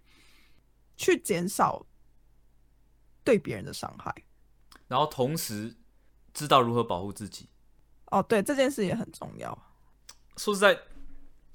[0.96, 1.84] 去减少
[3.22, 4.14] 对别人的伤害，
[4.88, 5.76] 然后同时
[6.32, 7.48] 知道如何保护自己。
[8.06, 9.56] 哦，对，这件事也很重要。
[10.36, 10.74] 说实在，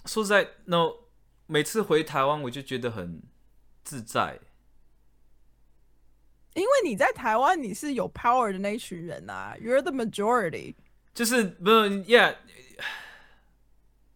[0.05, 1.04] 说实在，no。
[1.47, 3.21] 每次回台湾，我就觉得很
[3.83, 4.39] 自在，
[6.55, 10.75] 因为你在台湾，你是有 power 的那一群人啊，You're the majority。
[11.13, 12.35] 就是不是，Yeah，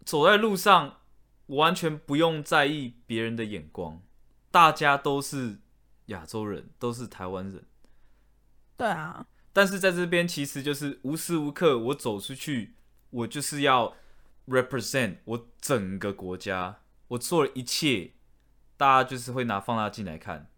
[0.03, 1.01] 走在路上
[1.45, 4.01] 我完全不用在意别人的眼光，
[4.51, 5.59] 大家都是
[6.07, 7.63] 亚洲人，都是台湾人。
[8.75, 9.25] 对啊。
[9.53, 12.75] 但是在这边，其实就是无时无刻我走出去，
[13.09, 13.95] 我就是要
[14.47, 16.79] represent 我整个国家。
[17.09, 18.13] 我做了一切，
[18.77, 20.49] 大家就是会拿放大镜来看，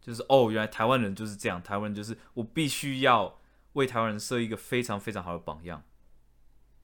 [0.00, 3.40] 就是哦，原来台湾人就是这样，台湾人就是我必须要
[3.72, 5.82] 为台湾人设一个非常非常好的榜样。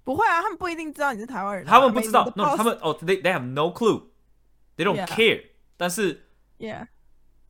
[0.05, 5.47] 不会啊，他们不一定知道你是台湾人，他们不知道，no，他们哦，they they have no clue，they don't care。
[5.77, 6.29] 但是
[6.59, 6.87] ，yeah，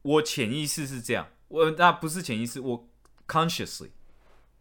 [0.01, 2.89] 我潜意识是这样，我那不是潜意识，我
[3.29, 3.91] consciously，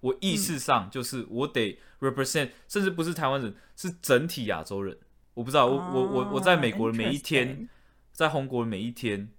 [0.01, 4.99] 我意识上就是我得 represent，甚至不是台湾人，是整体亚洲人。
[5.35, 7.69] 我不知道，我我我我在美国的每一天，
[8.11, 9.29] 在红国的每一天，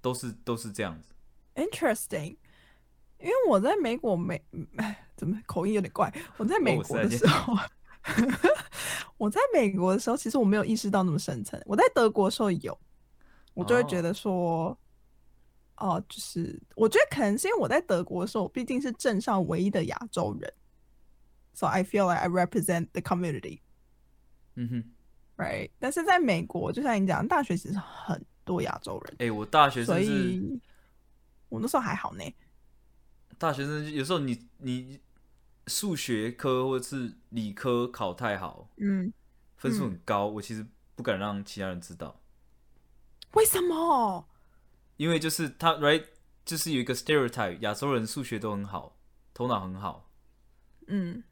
[0.00, 1.12] 都是都是这样子。
[1.56, 2.36] Interesting，
[3.18, 4.40] 因为我在美国美，
[5.16, 6.10] 怎么口音有点怪？
[6.38, 7.54] 我在美国的时候，
[9.18, 11.60] 我在美国的时候，其实我没有意识到那么深层。
[11.66, 12.78] 我在德国的时候有，
[13.52, 14.78] 我就会觉得说，
[15.76, 20.52] 哦，就是我觉得可能是因为我在德国的时候，毕竟是镇上唯一的亚洲人
[21.52, 23.60] ，so I feel like I represent the community。
[24.54, 24.84] 嗯哼
[25.42, 25.70] ，right。
[25.78, 29.16] 但是在美国，就像你讲，大学其实很多亚洲人。
[29.18, 30.60] 哎，我大学所以，
[31.48, 32.24] 我那时候还好呢。
[33.38, 35.00] 大学生有时候你你
[35.66, 39.12] 数学科或者是理科考太好，嗯，
[39.56, 42.20] 分数很高，我其实不敢让其他人知道。
[43.32, 44.28] 为什么？
[44.96, 46.04] 因为就是他，right，
[46.44, 48.96] 就是有一个 stereotype，亚洲人数学都很好，
[49.34, 50.08] 头脑很好，
[50.86, 51.24] 嗯，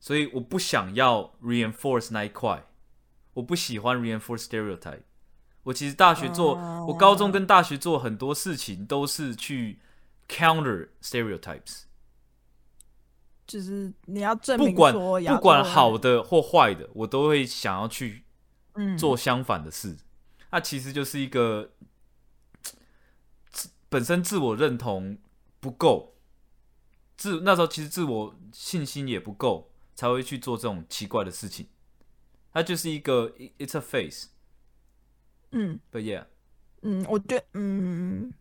[0.00, 2.64] 所以我不想要 reinforce 那一块，
[3.34, 5.02] 我不喜欢 reinforce stereotype。
[5.64, 6.54] 我其实大学做，
[6.86, 9.78] 我高中跟大学做很多事情都是去
[10.28, 11.82] counter stereotypes，
[13.46, 18.24] 就是你要证明不管不管好的或坏的，我都会想要去
[18.98, 19.96] 做相反的事。
[20.50, 21.70] 那其实就是一个
[23.88, 25.16] 本身自我认同
[25.60, 26.16] 不够，
[27.16, 31.68] 自那时候其实自我信心也不够，才会去做这种奇怪的事情。
[32.52, 34.26] 它就是一个，it's a face。
[35.52, 36.26] 嗯，But yeah，
[36.82, 38.32] 嗯，我觉得，嗯，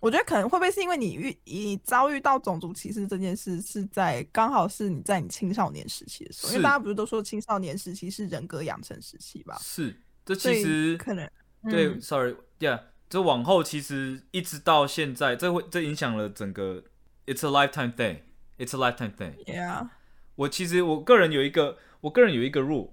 [0.00, 9.58] 我觉得可能会不会是因为你遇你遭遇到种族歧视这件事，是在刚好是你在你青少年时期的时候，因为大家不是都说青少年时期是人格养成时期吧？
[9.60, 9.94] 是，
[10.24, 11.28] 这其实可能。
[11.68, 16.82] 对，sorry，yeah，这往后其实一直到现在，这会这影响了整个
[17.26, 19.34] ，it's a lifetime thing，it's a lifetime thing。
[19.44, 19.88] Yeah，
[20.36, 22.92] 我其实我个人有一个，我个人有一个 rule，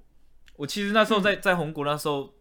[0.57, 2.35] 我其实那时候在在红谷那时候，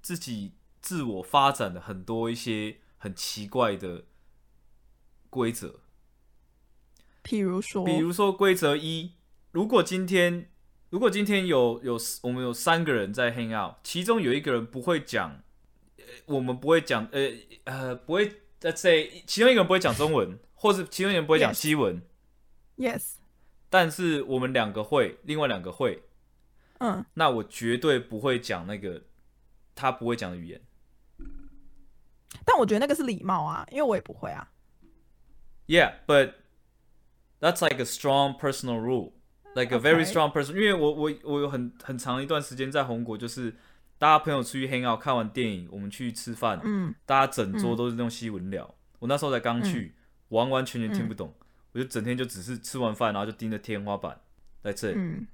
[0.00, 4.04] 自己自我发展的很多一些很奇怪的
[5.30, 5.80] 规则，
[7.22, 9.12] 譬如说，比如说规则一，
[9.52, 10.48] 如果今天。
[10.92, 15.42] 如果今天有有我们有三个人在 hang out，其中有一个人不会讲，
[16.26, 17.30] 我们不会讲，呃
[17.64, 22.02] 呃，不会在 say，其中一个人不会讲中文，或是其中一个人不会讲西文
[22.76, 23.14] ，yes，
[23.70, 26.02] 但是我们两个会，另外两个会，
[26.82, 29.02] 嗯，那我绝对不会讲那个
[29.74, 30.60] 他不会讲的语言，
[32.44, 34.50] 但我觉得那个是礼貌啊，因为我也不会啊
[35.68, 36.32] ，yeah，but
[37.40, 39.12] that's like a strong personal rule。
[39.54, 43.54] Like a very strong person，因为我我我有很很长一段时间在红国，就是
[43.98, 48.74] 大家朋友出去 hang out，看完电影，我们去吃饭，嗯，大家整桌都是用西文聊。
[48.98, 49.94] 我那时候才刚去，
[50.28, 51.34] 完完全全听不懂，
[51.72, 54.18] 我就整天就只是吃完饭，然后就盯着天花板。
[54.62, 55.26] 在这里。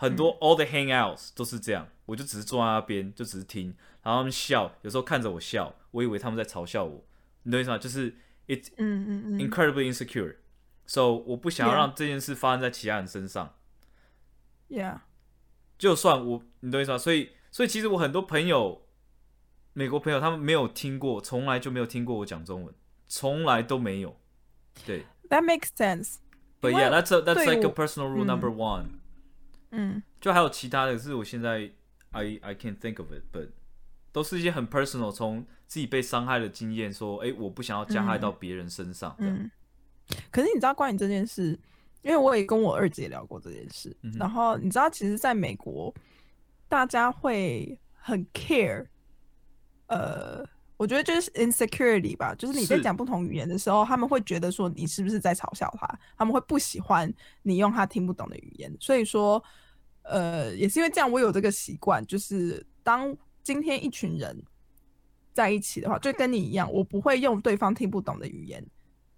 [0.00, 3.66] 很多 all the hangouts 都是这样，我就只是坐在那边，就只是听，
[4.02, 7.04] 然后他们笑，有时候看着我笑，我以为他们在嘲笑我，
[7.42, 7.76] 你懂意思吗？
[7.76, 10.36] 就是 it 嗯嗯嗯 incredibly insecure。
[10.86, 13.56] So 我不想要让这件事发生在其他人身上。
[14.70, 15.00] Yeah，
[15.78, 16.96] 就算我，你懂意思吗？
[16.96, 18.86] 所以，所以其实我很多朋友，
[19.74, 22.74] 美国朋友，他们没有听过，从来就没有听过我讲中文，
[23.06, 24.16] 从来都没有。
[24.86, 26.14] 对，That makes sense.
[26.62, 28.99] But yeah, that's a, that's like a personal rule number one.
[29.70, 31.70] 嗯，就还有其他的是，我现在
[32.10, 33.48] I I can't think of it, but
[34.12, 39.14] 都是一些很 personal，从自己被伤害的经验，说，哎，我不想要加害到别人身上。
[39.18, 39.50] 嗯。
[40.32, 41.56] 可是你知道关于这件事，
[42.02, 43.96] 因为我也跟我二姐聊过这件事。
[44.18, 45.94] 然后你知道，其实在美国，
[46.68, 48.84] 大家会很 care，
[49.86, 50.44] 呃，
[50.80, 57.12] 我觉得就是 insecurity 吧，就是你在讲不同语言的时候，他们会觉得说你是不是在嘲笑他，他们会不喜欢
[57.42, 58.74] 你用他听不懂的语言。
[58.80, 59.44] 所以说，
[60.04, 64.42] 呃，也是因为这样，我有这个习惯，就是当今天一群人
[65.34, 68.66] 在一起的话，就跟你一样，我不会用对方听不懂的语言。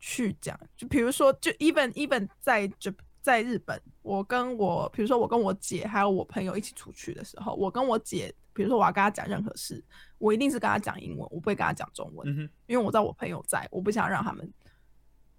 [0.01, 2.93] 去讲，就比如说，就 even even 在就
[3.23, 9.83] 在日本，我跟我，比如说我跟我姐还有我朋友一起出去的时候，我跟我姐，比如说我要跟她讲任何事，
[10.19, 12.29] 我一定是跟她讲英文，我不会跟她讲中文，
[12.67, 14.53] 因为我知道我朋友在，我不想让他们，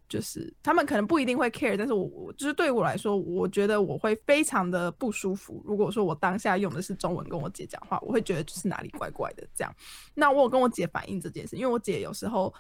[0.08, 5.62] 就是他们可能不一定会 care，但是我我就是对我来说，我觉得我会非常的不舒服。
[5.66, 9.76] 如果说我当下用的是中文跟我姐讲话，我会觉得就是哪里怪怪的这样。
[10.14, 12.54] 那我有跟我姐反映这件事，因为我姐有时候，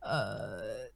[0.00, 0.86] 呃。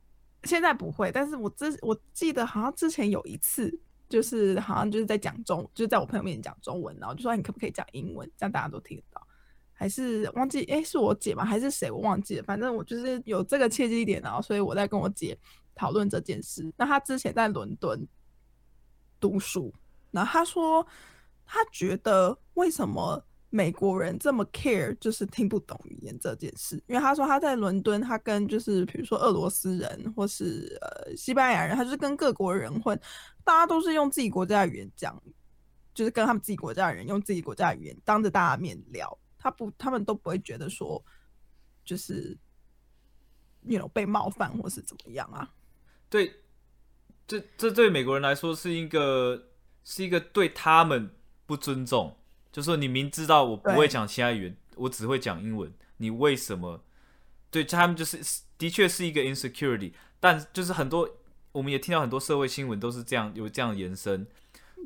[0.45, 3.71] 现在不会，但是我之我记得好像之前有一次，
[4.09, 9.27] 就是好像就是在讲中，就是在我朋友面前讲中文，然后就说你可不可以讲英文，这样大家都听得到。
[9.73, 11.45] 还是忘记哎，是我姐吗？
[11.45, 11.91] 还是谁？
[11.91, 12.43] 我忘记了。
[12.43, 15.39] 反正我就是有这个切记一点，然后所以我在跟我姐
[15.75, 16.73] 讨论这件事。
[16.77, 18.07] 那她之前在伦敦
[19.19, 19.73] 读书，
[20.11, 20.87] 然后她说
[21.47, 23.25] 她觉得为什么？
[23.51, 32.99] 美国人这么 care 就是听不懂语言这件事，因为他说他在伦敦，他跟就是比如说俄罗斯人或是呃西班牙人，他就是跟各国人混，
[33.45, 35.21] 大家都是用自己国家的语言讲，
[35.93, 41.05] 就是跟他们自己国家的人用自己国家的语言当着大家面聊，他不他们都不会觉得说，
[41.85, 42.39] 就是
[43.67, 45.51] ，know 被冒犯或是怎么样啊？
[46.09, 46.33] 对，
[47.27, 49.49] 这这对美国人来说是一个
[49.83, 51.11] 是一个对他们
[51.47, 52.17] 不尊重，
[52.53, 56.83] 就说你明知道我不会讲其他语言，我只会讲英文，你为什么？
[57.51, 58.21] 对他们就是
[58.57, 61.19] 的确是一个 insecurity，但就是很多
[61.53, 64.27] 我们也听到很多社会新闻都是这样有这样延伸。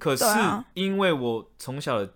[0.00, 0.24] 可是
[0.72, 2.14] 因为我从小的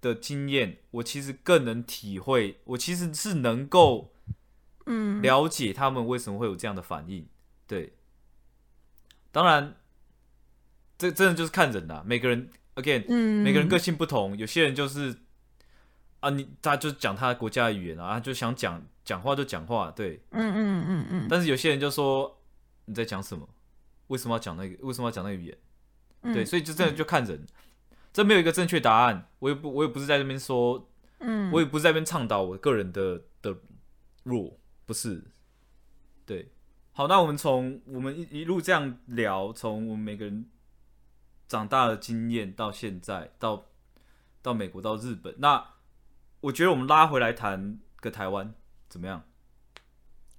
[0.00, 4.12] 的经验，我其实更能体会，我其实是能够
[4.86, 7.28] 嗯了解他们为什么会有这样的反应。
[7.66, 7.92] 对，
[9.30, 9.76] 当然
[10.96, 12.50] 这真的就是看人的，每个人
[12.80, 15.16] again，嗯，每个人个性不同，有些人就是
[16.20, 18.82] 啊，你他就讲他国家的语言啊，就想讲。
[19.08, 21.26] 讲话就讲话，对，嗯嗯嗯嗯。
[21.30, 22.42] 但是有些人就说
[22.84, 23.48] 你在讲什么？
[24.08, 24.86] 为什么要讲那个？
[24.86, 26.34] 为什么要讲那个语言？
[26.34, 27.46] 对，所以就真的就看人，
[28.12, 29.30] 这没有一个正确答案。
[29.38, 33.56] 我也不，我也不是在这边说，嗯，我也不是在那边倡导我个人的的
[34.26, 35.24] rule，不是。
[36.26, 36.52] 对，
[36.92, 40.44] 好，那我们从我们一一路这样聊，从我们每个人
[41.48, 43.66] 长大的经验到现在，到
[44.42, 45.64] 到美国，到日本，那
[46.40, 48.54] 我觉得我们拉回来谈个台湾。
[48.88, 49.22] 怎么样？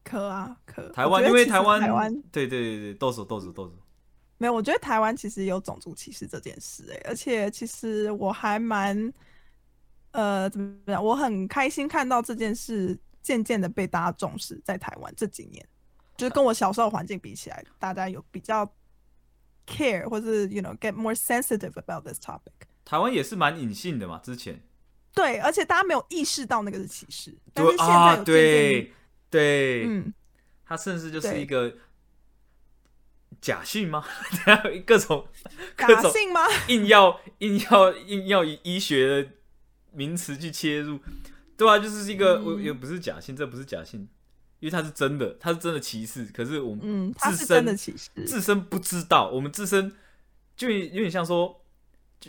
[0.04, 3.76] 可啊，可台湾，因为台湾，台湾，对对对对，豆子豆子豆子，
[4.40, 9.14] 没有，我觉得台湾其实有种族歧视这件事，哎，而且其实我还蛮，
[10.14, 11.04] 呃，怎么样？
[11.04, 15.64] 我很开心看到这件事渐渐的被大家重视，在台湾这几年，
[16.18, 18.66] 就是跟我小时候环境比起来，大家有比较
[19.70, 22.68] care 或是 you know get more sensitive about this topic。
[22.84, 24.62] 台湾也是蛮隐性的嘛，之前。
[25.14, 28.94] 对，而且大家没有意识到那个是歧视，但是现在有对
[29.30, 30.14] 对，嗯，
[30.66, 31.76] 他甚至就是一个
[33.42, 34.06] 假性吗？
[34.86, 35.28] 各种
[35.78, 36.42] 假性吗？
[36.68, 39.30] 硬要硬要硬要以医学的
[39.92, 41.00] 名词去切入，
[41.58, 44.08] 对啊，就是一个我也不是假性，这不是假性，
[44.60, 46.26] 因为他是真的，他是真的歧视。
[46.26, 49.94] 可是我们自身的歧视，自身不知道，我们自身
[50.56, 51.56] 就有点像说。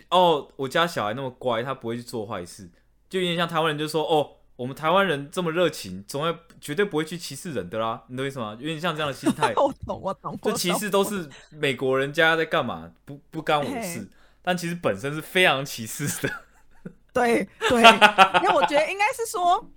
[0.08, 2.70] 哦，我家小孩那么乖，他不会去做坏事，
[3.08, 8.56] 就有点像台湾人，就说哦，我们台湾人这么热情，总会绝对不会去歧视人的啦，你懂意思吗？
[8.60, 9.52] 有点像这样的心态。
[9.58, 10.38] 我懂，我懂。
[10.42, 14.08] 就歧视都是美国人家在干嘛，不不干我的事，
[14.42, 16.32] 但其实本身是非常歧视的。
[17.12, 17.82] 对对，
[18.42, 19.68] 因为我觉得应该是说，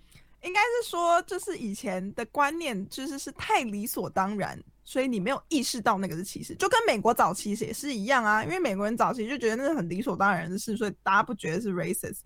[0.43, 4.61] 应该是说，就是以前的观念就是是太理所当然。
[4.85, 8.43] 所以你没有意识到那个是歧视，就跟美国早期也是一样啊。
[8.43, 12.19] 因为美国人早期就觉得那是很理所当然的事，所以大家不觉得是 racist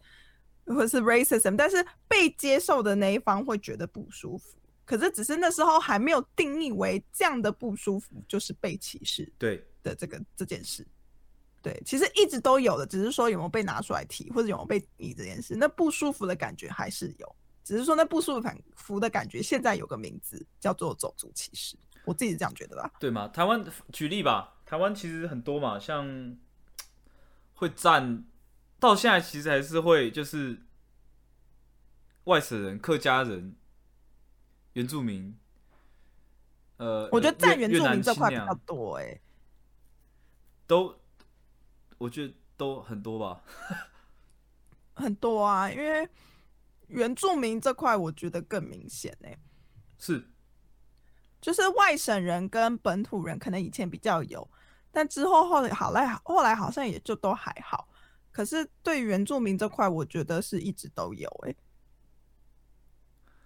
[0.65, 4.57] 或是 racism，但是被接受的那一方会觉得不舒服。
[4.85, 10.85] 可是只是那时候还没有定义为这样的不舒服就是被歧视，对的这个这件事。
[11.61, 15.55] 对，其实一直都有的，只是说有没有被拿出来提，或者有没有被提这件事。
[15.55, 17.35] 那不舒服的感觉还是有，
[17.67, 18.41] 只是说那不舒
[18.77, 21.75] 服的感觉现在有个名字叫做种族歧视。
[22.05, 23.27] 我自己是这样觉得吧，对吗？
[23.27, 23.61] 台湾
[23.91, 26.37] 举例吧，台湾其实很多嘛，像
[27.55, 28.23] 会占
[28.79, 30.61] 到现在，其实还是会就是
[32.23, 33.53] 外省人、客家人、
[34.71, 35.37] 原住民，
[36.77, 39.19] 呃，我觉得占原住民这块比较多哎，
[40.65, 40.97] 都
[41.97, 43.43] 我觉得都很多吧，
[44.95, 46.07] 很多啊，因为
[46.87, 49.37] 原住民这块我觉得更明显哎，
[49.97, 50.25] 是。
[51.39, 54.49] 就是外省人跟本土人可能以前比较有，
[54.91, 57.87] 但之后后来好来后来好像也就都还好。
[58.31, 61.55] 可是对原住民这块，我觉得是一直都有哎，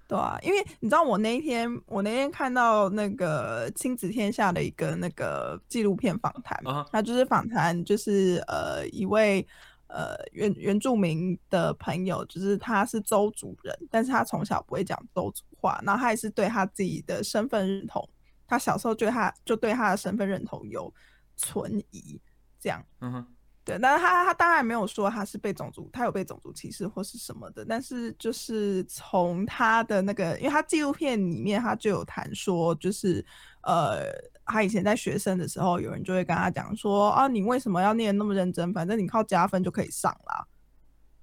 [0.07, 6.57] 对啊，因为你知道我那一天我那天看到那个亲子天下的一个那个纪录片访谈，
[6.91, 9.45] 他就是访谈就是呃一位。
[9.91, 18.07] 呃，原原住民的朋友，就是他是周族人，但是他从小不会讲周族话，然后他也是对他自己的身份认同，
[18.47, 20.93] 他小时候就他就对他的身份认同有
[21.35, 22.19] 存疑，
[22.59, 23.27] 这样，嗯哼。
[23.63, 33.23] 对，但是他他当然没有说他是被种族，他有被种族歧视或是什么的，但是就是从他的那个，因为他纪录片里面他就有谈说，就是
[33.61, 34.05] 呃，
[34.51, 38.73] 他以前在学生的时候，有人就会跟他讲说，啊，你为什么要念那么认真？
[38.73, 40.45] 反正你靠加分就可以上啦。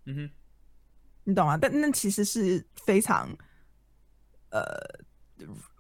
[0.07, 0.31] 嗯哼，
[1.25, 1.57] 你懂吗？
[1.57, 3.29] 但那其实是非常，
[4.51, 4.65] 呃，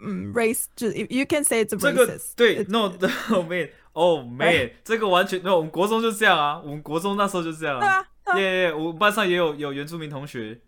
[0.01, 2.92] 嗯，race 就是 you can say it's racist，对，no
[3.30, 3.70] no man。
[3.94, 10.61] 哦，man，这个完全，那我们国中就这样啊，我们国中那时候就这样啊，耶耶，我们班上也有有原住民同学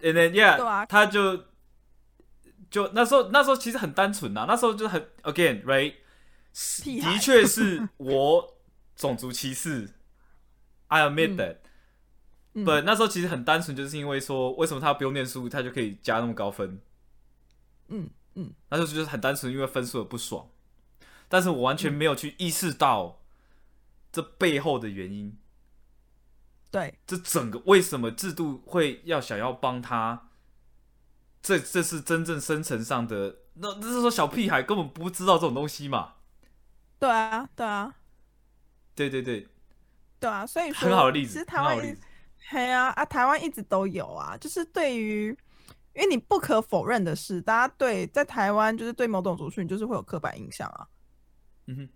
[0.00, 1.42] ，and then yeah，他就
[2.72, 5.92] 就那时候那时候其实很单纯呐，那时候就很 again，right，
[6.82, 8.56] 的确是我
[8.96, 9.90] 种族歧视
[10.88, 11.58] ，I admit that，
[12.54, 16.80] 不，那时候其实很单纯，就是因为说为什么他不用念书，他就可以加那么高分。
[17.88, 20.48] 嗯嗯，那时候就是很单纯，因为分数的不爽。
[21.28, 23.22] 但是我完全没有去意识到
[24.10, 25.38] 这背后的原因。
[26.70, 30.30] 对，这整个为什么制度会要想要帮他？
[31.42, 36.14] 这这是真正深层上的，那那是说小屁孩根本不知道这种东西嘛？
[37.00, 37.92] 对啊，对啊，
[38.94, 39.48] 对对对，
[40.20, 41.96] 对啊，所以说很好的例子，其实台湾，
[42.48, 45.36] 嘿啊啊，台湾一直都有啊，就是对于，
[45.94, 50.86] 因为你不可否认的是，大家对在台湾就是对某种族群就是会有刻板印象啊。
[51.66, 51.88] 嗯哼，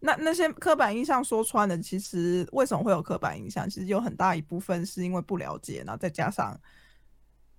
[0.00, 3.70] 那那些刻板印象说穿了，其实为什么会有刻板印象？
[3.70, 6.60] 其实有很大一部分是因为不了解，然后再加上，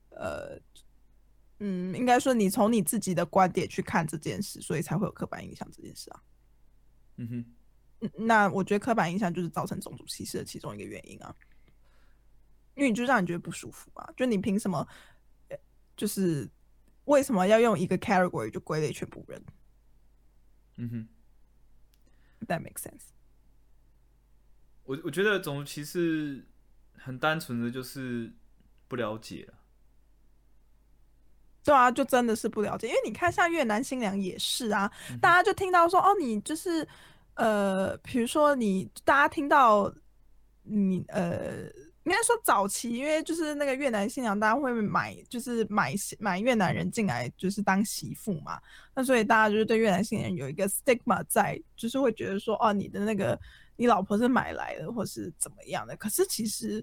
[0.09, 0.59] 呃。
[1.59, 6.23] 嗯，应该说你从你自己的观点去看这件事，所以才会有刻板印象这件事啊。
[7.15, 7.45] 嗯
[7.99, 11.35] 哼，那我觉得刻板印象就是造成种族歧视的其中一个原因啊，
[12.75, 14.87] 因为你就让你觉得不舒服啊，就你凭什么，
[15.95, 16.47] 就是
[17.05, 19.43] 为什么要用一个 category 就归类全部人？
[20.75, 21.07] 嗯哼
[22.45, 23.07] ，That makes sense。
[24.83, 26.47] 我我觉得种族歧视
[26.93, 28.31] 很单纯的就是
[28.87, 29.57] 不了解啊。
[31.67, 34.89] 对啊，就真的是不了解，因为你看，像越南新娘也是啊，
[35.19, 36.87] 大家就听到说，哦，你就是，
[37.33, 39.93] 呃，比如说你，大家听到
[40.63, 41.65] 你，呃，
[42.05, 48.57] 应该说早期，因为就是那个越南新娘，大家会买，就是买买越南人进来，就是当媳妇嘛，
[48.95, 53.37] 那所以大家就是对越南新娘有一个 stigma 在，就是会觉得说，哦，你的那个
[53.75, 56.81] 你老婆是买来的，或是怎么样的，可是其实。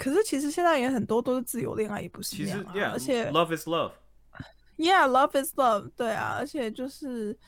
[0.00, 2.72] 可是其实现在也很多都是自由恋爱，也不是这样啊。
[2.90, 6.36] 而且，love is love，yeah，love is love，对啊。
[6.38, 7.38] 而且就是，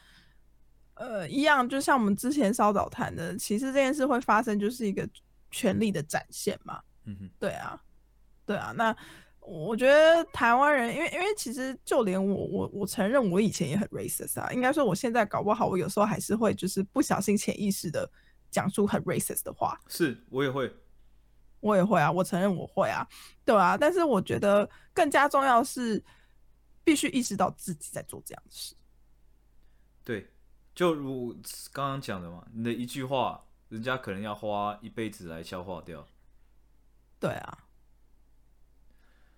[0.96, 5.09] 呃，一样，就像我们之前稍早谈的，其实这件事会发生，就是一个
[5.50, 6.78] 权力的展现嘛。
[7.07, 7.82] 嗯哼，对啊，
[8.44, 8.74] 对啊。
[8.76, 8.94] 那
[9.40, 14.53] 我觉得台湾人，因为因为其实就连我我我承认我以前也很 racist 啊。
[14.53, 18.07] 应该说我现在搞不好，我有时候还是会就是不小心潜意识的
[18.50, 19.80] 讲出很 racist 的话。
[19.88, 20.70] 是我也会。
[21.62, 23.06] 我也会啊，我承认我会啊，
[23.44, 26.02] 对啊，但是我觉得更加重要是
[26.84, 28.74] 必须意识到自己在做这样的事。
[30.04, 30.28] 对，
[30.74, 31.32] 就如
[31.72, 36.04] 刚刚讲的嘛，你的一句话，人家可能要花一辈子来消化掉。
[37.20, 37.58] 对啊，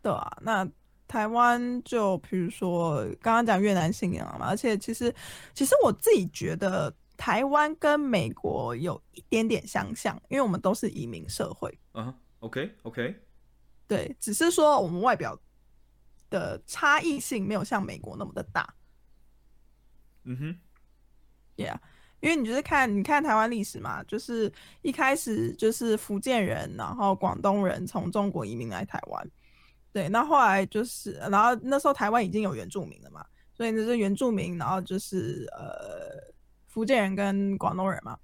[0.03, 0.67] 对啊，那
[1.07, 5.15] 台湾就比如说刚刚讲越南信仰嘛，而且其实
[5.53, 11.79] 其实我自己觉得台湾跟美国有一点点相像，因为我们都是移民社会。
[11.95, 13.15] 嗯，OK，OK，
[13.87, 15.39] 对，只是说我们外表
[16.31, 18.75] 的差异性没有像美国那么的大。
[20.25, 20.59] 嗯哼
[21.57, 21.77] ，Yeah，
[22.21, 24.53] 因为你就是看，你看台湾历史嘛，就是
[24.83, 29.31] 一开始就是福建人，然后广东人从中国移民来台湾，
[29.93, 36.34] 对，那后来就是，然后那时候台湾已经有原住民了嘛，所以那是原住民，然后就是呃
[36.75, 38.19] 福建人跟广东人嘛。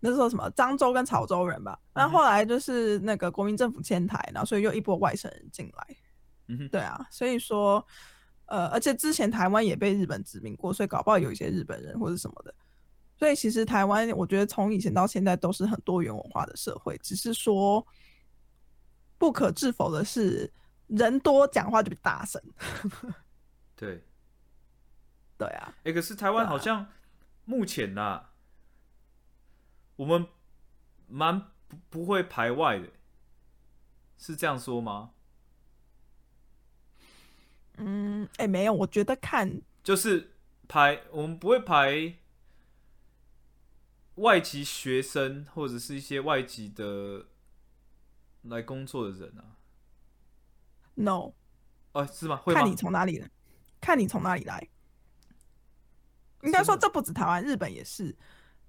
[0.00, 5.96] 那时候什么漳州跟潮州人吧，那后来就是那个国民政府迁台，然后所以又一波外省人进来。
[6.46, 7.84] 嗯，对啊，所以说，
[8.46, 12.54] 呃，而且之前台湾也被日本殖民过，所以搞不好有一些日本人或者什么的。
[13.18, 17.84] 所以其实台湾，我觉得从以前到现在都是很多元文化的社会，只是说
[19.18, 20.48] 不可置否的是，
[20.86, 22.40] 人多讲话就比大声。
[23.74, 24.00] 对，
[25.36, 25.74] 对啊。
[25.82, 26.86] 哎，可是台湾好像
[27.48, 28.26] 目前呐。
[29.96, 30.28] 我们
[31.08, 32.88] 蛮不不会排外的，
[34.18, 35.12] 是这样说吗？
[37.78, 40.34] 嗯，哎，没有，我觉得看就是
[40.68, 42.18] 排，我们不会排
[44.16, 47.26] 外籍学生或者是一些外籍的
[48.42, 49.56] 来工作的人啊。
[50.94, 51.32] No，
[51.92, 52.40] 哦，是吗？
[52.46, 53.30] 看你从哪里来，
[53.80, 54.68] 看你从哪里来。
[56.42, 58.16] 应该说，这不止台湾，日本也是。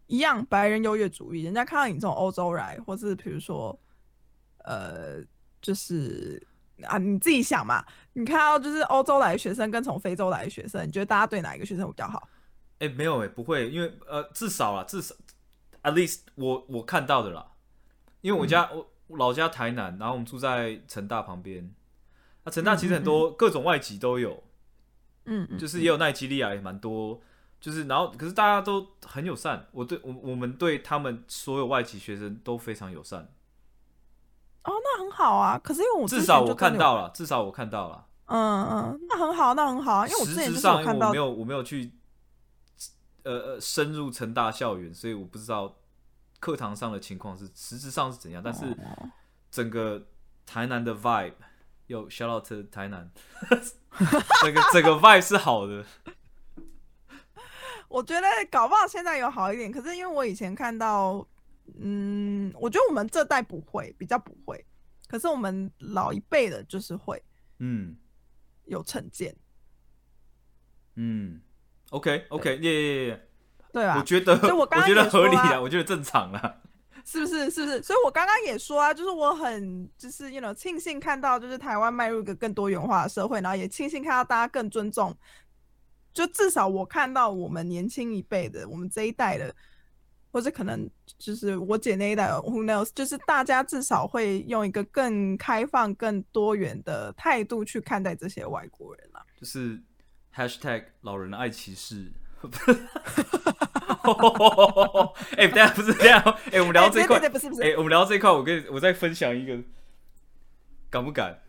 [0.08, 3.80] 一样白人优越主义，人家看到你从欧洲来，或是比如说，
[4.64, 5.24] 呃，
[5.62, 6.42] 就是
[6.82, 12.28] 啊，你自己想嘛，你看到就是欧洲来的学生跟从非洲来的学生，你觉得大家对哪一个学生比较好？
[12.80, 15.14] 哎，没有哎，不会，因为呃，至少啊，至少
[15.84, 17.46] at least 我我看到的啦，
[18.22, 21.72] 因为我家我老家台南，然后我们住在成大旁边，
[22.46, 24.44] 那成大其实很多各种外籍都有，
[25.26, 27.22] 嗯，就是也有奈及利亚也蛮多。
[27.60, 33.22] 就是，然后可是大家都很友善，我对我我们对他们所有外籍学生都非常友善。
[34.64, 35.60] 哦，那很好啊。
[35.62, 38.06] 可是因为我至少我看到了，至少我看到了。
[38.26, 40.08] 嗯嗯，那很好，那很好啊。
[40.08, 41.92] 因为我之前就是看到，没有我没有去，
[43.24, 45.76] 呃呃，深入成大校园，所以我不知道
[46.40, 48.78] 课堂上的情况是实质上是怎样，但是
[49.50, 50.08] 整个
[50.46, 51.34] 台南的 vibe
[51.88, 53.12] 有 shout out to 台南，
[54.44, 55.84] 整个整个 vibe 是好的。
[57.90, 61.28] 我觉得搞不好现在有好一点，可是因为我以前看到，
[61.80, 64.64] 嗯，我觉得我们这代不会，比较不会，
[65.08, 67.22] 可是我们老一辈的就是会，
[67.58, 67.98] 嗯
[68.66, 69.36] 有成见，
[70.96, 71.42] 嗯
[71.90, 73.28] ，OK OK，耶耶耶，
[73.74, 73.98] 对吧？
[73.98, 76.56] 我觉得我刚刚觉得合理啊，我觉得正常啊。
[77.06, 77.50] 是不是？
[77.50, 77.82] 是不是？
[77.82, 85.16] 所以我刚刚也说啊，就是我很就是，you know，庆幸看到就是台湾迈入一个更多元化的社会，然后也庆幸看到大家更尊重，
[86.20, 89.56] 就至少我看到我们年轻一辈的，我们这一代的，
[90.34, 90.86] 或者可能
[91.18, 99.26] 就是我姐那一代，who knows，就是大家至少会用一个更开放、更多元的态度去看待这些外国人了。
[99.40, 99.82] 就是
[100.36, 102.12] hashtag 老人爱歧视。
[105.38, 107.18] 哎，大家不是这样，哎，我们聊这一块，
[107.62, 109.58] 哎，我们聊这一块，我跟我再分享一个，
[110.90, 111.40] 敢不敢？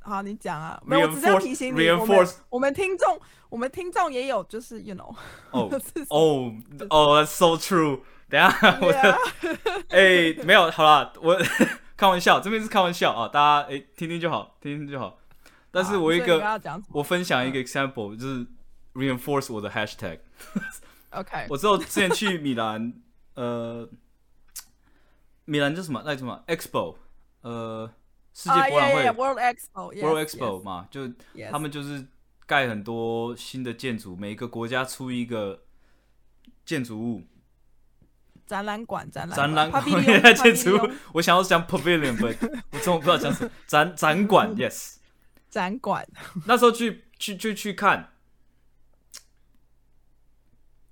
[0.00, 5.14] 好，你讲啊，没有，我只是要提醒你，我们我们听众，我们听众也有，就是 you know，
[5.50, 5.70] 哦
[6.08, 6.52] 哦
[6.90, 8.00] 哦，so true。
[8.28, 9.18] 等下我的，
[9.88, 11.36] 哎，没有，好了，我
[11.96, 15.18] 开玩笑，这边是开玩笑啊，大家哎听听就好，听听就好。
[15.72, 16.40] 但是我一个，
[16.92, 18.46] 我分享一个 example，就是
[18.94, 20.20] reinforce 我的 hashtag。
[21.10, 22.92] OK，我之后之前去米兰，
[23.34, 23.88] 呃，
[25.44, 26.00] 米兰叫什么？
[26.06, 26.94] 那什么 Expo，
[27.42, 27.90] 呃，
[28.42, 31.06] 世界博览会，World Expo，World Expo 嘛，就
[31.50, 32.06] 他们就是
[32.46, 35.64] 盖很多新的建筑，每个国家出一个
[36.64, 37.22] 建筑物，
[38.46, 39.84] 展览馆，展览展览馆，
[40.34, 40.90] 建筑物。
[41.12, 42.24] 我想要讲 Pavilion，不，
[42.72, 44.96] 我真的不知道讲什么，展展馆， Yes，
[45.50, 46.08] 展馆。
[46.46, 48.14] 那时候去去就去看。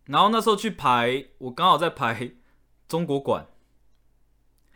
[0.05, 2.33] 然后那时候去排，我刚好在排
[2.87, 3.47] 中国馆。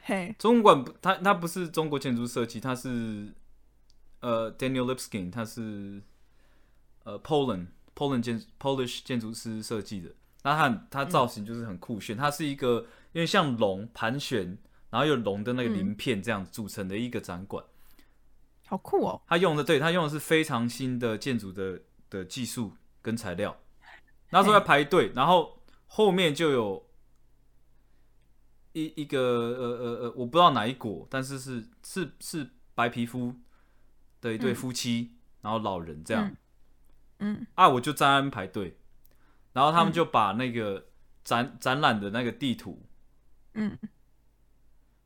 [0.05, 3.33] 嘿，中国馆它它不是中国建筑设计，它是
[4.21, 6.03] 呃 Daniel Lipskin，他是
[7.05, 10.11] 呃 Poland Poland 建 Polish 建筑师设计的。
[10.43, 14.59] 那它它造型就是很酷炫，它是一个因为像龙盘旋，
[14.91, 17.65] 然后有龙的那个鳞片这样组成的一个展馆。
[18.67, 19.23] 好酷哦！
[19.29, 21.81] 他用的对他用的是非常新的建筑的
[22.11, 23.57] 的技术跟材料。
[24.31, 26.85] 那时候在排队，然后后面就有
[28.73, 33.35] 一一个呃呃呃，我不知道哪一国，但是是是是白皮肤
[34.21, 36.35] 的一对夫妻，然后老人这样，
[37.19, 38.79] 嗯，啊，我就在那边排队，
[39.53, 40.87] 然后他们就把那个
[41.25, 42.83] 展展览的那个地图，
[43.55, 43.79] 嗯，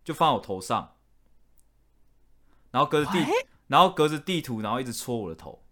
[0.04, 0.94] 就放我头上，
[2.70, 3.24] 然后隔着地，
[3.66, 5.62] 然后隔着地图，然后一直戳我的头，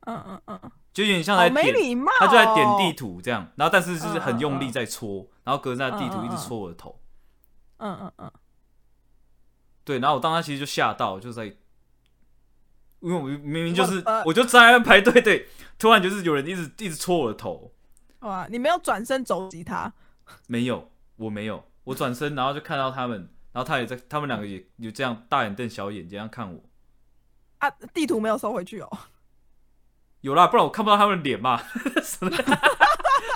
[0.00, 0.72] 嗯嗯嗯。
[0.92, 6.99] 就有点像在点，他就在点地图这样，然后但是就是很用力在戳，然后隔着那地图一直戳我的头。
[7.80, 8.32] 嗯嗯嗯。
[9.84, 11.46] 对，然后我当时其实就吓到，就在，
[13.00, 17.72] 因为我明明就是，我就在那排队，对，突然就是有人一直一直戳我的头。
[18.20, 19.92] 哇，你没有转身走击他？
[20.46, 26.62] 没有，我没有，我转身，然后就看到他们，然后他也在，他们两个也有这样大眼瞪小眼这样看我。
[27.58, 28.98] 啊，地图没有收回去哦。
[30.20, 31.62] 有啦，不然我看不到他们的脸嘛。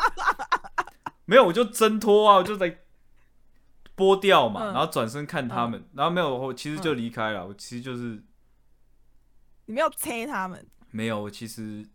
[1.24, 2.83] 没有，我就挣脱啊，我就在
[3.96, 7.46] 剥掉嘛，然后转身看他们，然后没有，我其实就离开了。
[7.46, 8.22] 我其实就是
[9.66, 11.86] 你没有催他们，没有，我其实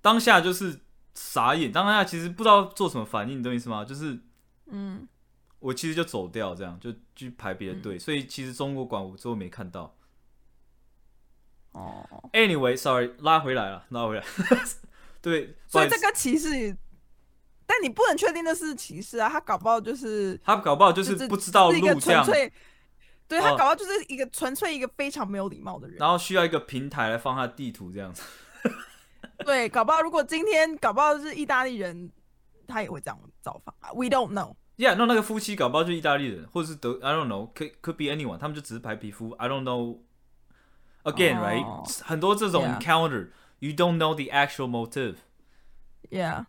[0.00, 0.80] 当下就是
[1.14, 3.84] 傻眼，当下其实不知道做什么反应，你懂意思吗？
[3.84, 4.18] 就是
[4.66, 5.06] 嗯，
[5.58, 9.96] 我其实就走掉，这样就去排别的队，所以其实中国馆我最后没看到。
[11.72, 14.24] 哦，Anyway，Sorry，拉回来了，拉回来。
[15.22, 16.76] 对，所以这个歧视，
[17.72, 22.26] 但你不能确定那是歧视啊，他搞不好就是他搞不好就是不知道路这样，
[23.26, 28.22] 对他搞不好就是一个纯粹一个非常没有礼貌的人，然后需要一个平台来放他的地图这样子。
[29.46, 32.10] 对，搞不好如果今天搞不好是意大利人，
[32.68, 34.54] 他也会这样造访啊，We don't know。
[34.76, 40.00] Yeah，那那个夫妻搞不好就意大利人，或者是德，I don't know，could could be anyone，他们就只是白皮肤，I don't know。
[41.04, 42.02] Again, right？
[42.04, 45.16] 很多这种 encounter，you don't know the actual motive。
[46.10, 46.44] Yeah。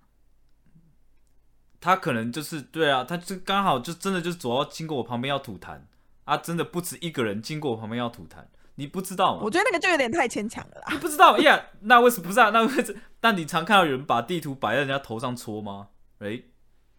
[1.84, 5.82] 他可能就是对啊，他就刚好就真的就是走到经过我旁边要吐痰
[6.24, 9.42] 啊，真的不止一个人经过我旁边要吐痰，你不知道吗？
[9.44, 10.88] 我觉得那个就有点太牵强了啦。
[10.92, 11.62] 你不知道呀？
[11.82, 12.52] 那为什么不是啊？
[12.52, 12.96] 那为什？
[13.20, 15.90] 但你常看到有人把地图摆在人家头上戳吗？
[16.20, 16.42] 哎，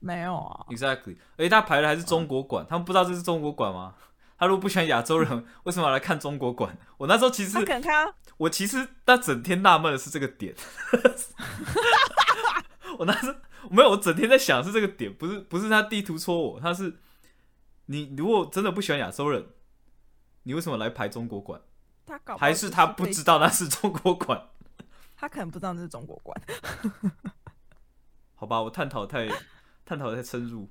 [0.00, 0.66] 没有啊。
[0.68, 1.16] Exactly。
[1.38, 3.94] 而且他排的还是中国馆，他们不知道这是中国馆吗？
[4.38, 6.76] 他如果不喜欢亚洲人， 为什么要来看中国馆？
[6.98, 10.54] 我那时候其实，看我其实那整天纳闷的是这个点。
[12.98, 13.34] 我那时
[13.70, 17.00] 没有，我整天在想是这个点，不是不是他地图戳我，他是
[17.86, 19.46] 你如果真的不喜欢亚洲人，
[20.44, 21.60] 你为什么来排中国馆？
[22.06, 24.50] 他搞还是他不知道那是中国馆？
[25.16, 26.38] 他可能不知道那是中国馆。
[28.36, 29.28] 好吧，我探讨太
[29.84, 30.68] 探讨太深入。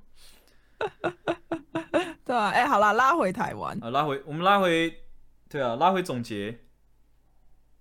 [2.24, 5.04] 对啊，哎，好啦，拉回台湾啊，拉回我们拉回，
[5.48, 6.60] 对啊，拉回总结，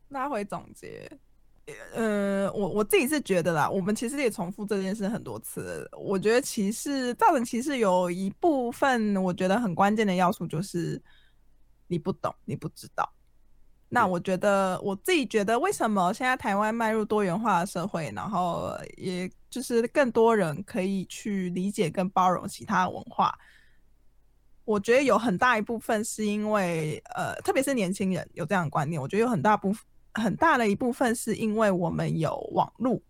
[0.09, 1.19] 拉回总结。
[1.93, 5.89] 呃，我我自己是觉得啦，我们其实也重复这件事很多次。
[5.97, 11.01] 我觉得歧视造成歧视有一部分，我觉得很关键的要素就是
[11.87, 13.09] 你不懂，你不知道。
[13.87, 23.33] 那我觉得我自己觉得，为什么现在台湾迈入多元化的社会，然后也就是更多人可以去理解跟包容其他文化？
[24.65, 29.01] 我觉得有很大一部分是因为，呃，特别是年轻人有这样的观念。
[29.01, 29.81] 我觉得有很大部分。
[30.13, 33.01] 很大的一部分是因为我们有网络，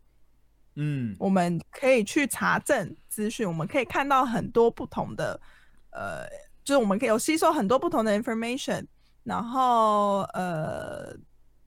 [0.76, 5.40] 嗯，我们可以去查证资讯，我们可以看到很多不同的，
[5.92, 6.28] 呃，
[6.64, 8.86] 就是我们可以有吸收很多不同的 information，
[9.24, 11.16] 然后呃。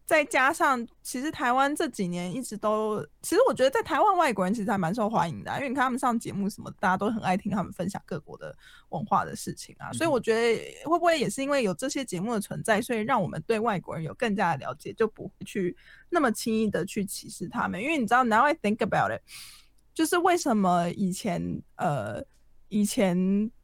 [0.07, 8.57] 再加上，其实台湾这几年一直都，其实我觉得在台湾外国人其实还蛮受欢迎的，因为你看他们上节目什么，大家都很爱听他们分享各国的
[8.91, 9.93] 文化的事情啊。
[9.93, 15.77] 所以我觉得会不会也是因为有这些节目的存在，所以让我们对外国人有更加的了解，就不会去
[16.09, 17.83] 那么轻易的去歧视他们。
[17.83, 19.23] 因为你知道，Now I think about it，
[19.93, 22.25] 就是为什么以前呃。
[22.69, 23.17] 以前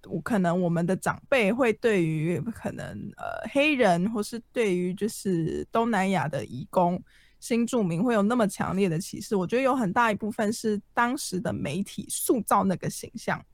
[0.05, 2.87] 我可能我们的长辈会对于可能
[3.17, 7.03] 呃黑人或是对于就是东南亚的移工
[7.41, 13.45] 新住民会有那么强烈的歧视，我觉得有很大一部分是当时的媒体塑造那个形象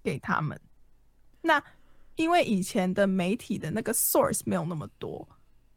[0.00, 0.56] 给他们。
[1.40, 1.60] 那
[2.14, 5.28] 因为以前的媒体的那个 source 没有那么多，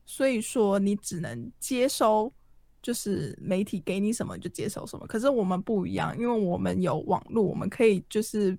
[0.06, 2.32] 所以说你只能接收
[2.84, 5.08] 就是媒体给你什么就接收什么。
[5.08, 8.56] 可是我们不一样，因为我们有网络，我们可以就是。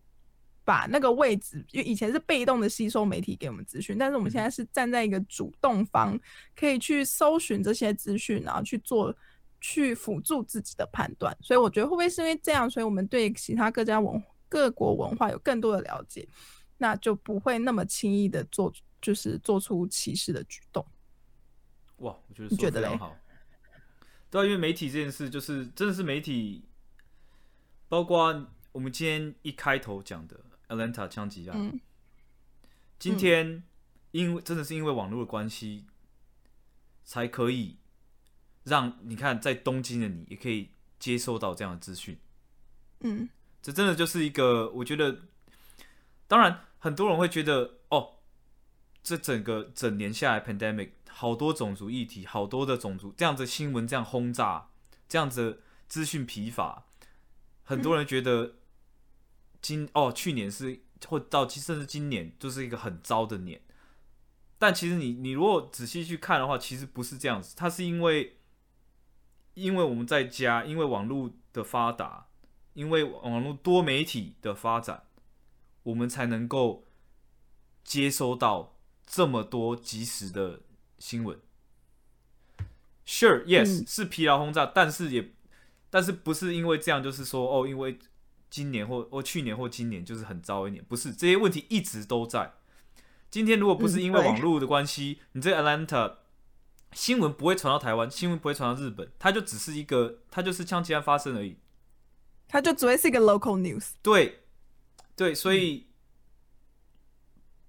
[0.66, 6.18] 把那个位置，因为以前是被动的吸收媒体给我们资讯，但是我们现在是站在一个主动方，
[6.56, 9.14] 可以去搜寻这些资讯，然后去做
[9.60, 11.34] 去辅助自己的判断。
[11.40, 16.26] 所以我觉得会不会是因为这样，所以我们对其他各家文各国文化有更多的了解，
[16.78, 20.84] 那就不会那么轻易的做，就是做出歧视的举动。
[21.98, 22.96] 哇，我觉得你觉得嘞？
[22.96, 23.16] 好，
[24.28, 26.64] 对，因为媒体这件事，就是真的是媒体，
[27.88, 30.40] 包括我们今天一开头讲的。
[30.68, 31.80] Atlanta 枪击案，
[32.98, 33.62] 今天
[34.10, 35.86] 因为真的是因为网络的关系，
[37.04, 37.76] 才可以
[38.64, 42.18] 让你看在东京的你也可以接收到这样的资讯。
[43.00, 43.28] 嗯，
[43.62, 45.20] 这真的就是一个，我觉得，
[46.26, 48.14] 当然很多人会觉得，哦，
[49.02, 54.70] 这整个整年下来，pandemic 好多种族议题，好多的种族这样子新闻这样轰炸，
[55.08, 56.86] 这样子资讯疲乏，
[57.62, 58.56] 很多人觉得。
[59.60, 63.60] 今哦，去年是或到甚至今年就是一个很糟的年，
[64.58, 68.38] 但其实你你如果仔细去看的话，其实不是这样子，它是因为
[69.54, 72.28] 因为我们在家，因为网络的发达，
[72.74, 75.04] 因为网络多媒体的发展，
[75.82, 76.86] 我们才能够
[77.84, 80.62] 接收到这么多及时的
[80.98, 81.38] 新闻。
[83.04, 85.32] Sure, yes，是疲劳轰炸，但是也
[85.90, 87.98] 但是不是因为这样，就是说哦，因为。
[88.48, 92.54] 今年或或去年或今年就是很糟一年，不是这些问题一直都在。
[93.30, 96.18] 今天如果不是因为网络的关系，你这 Atlanta
[96.92, 101.58] 新闻不会传到台湾，新闻不会传到日本，它就只是一个，它就是枪击案发生而已，
[102.48, 103.90] 它就只会是一个 local news。
[104.00, 104.44] 对，
[105.16, 105.88] 对，所以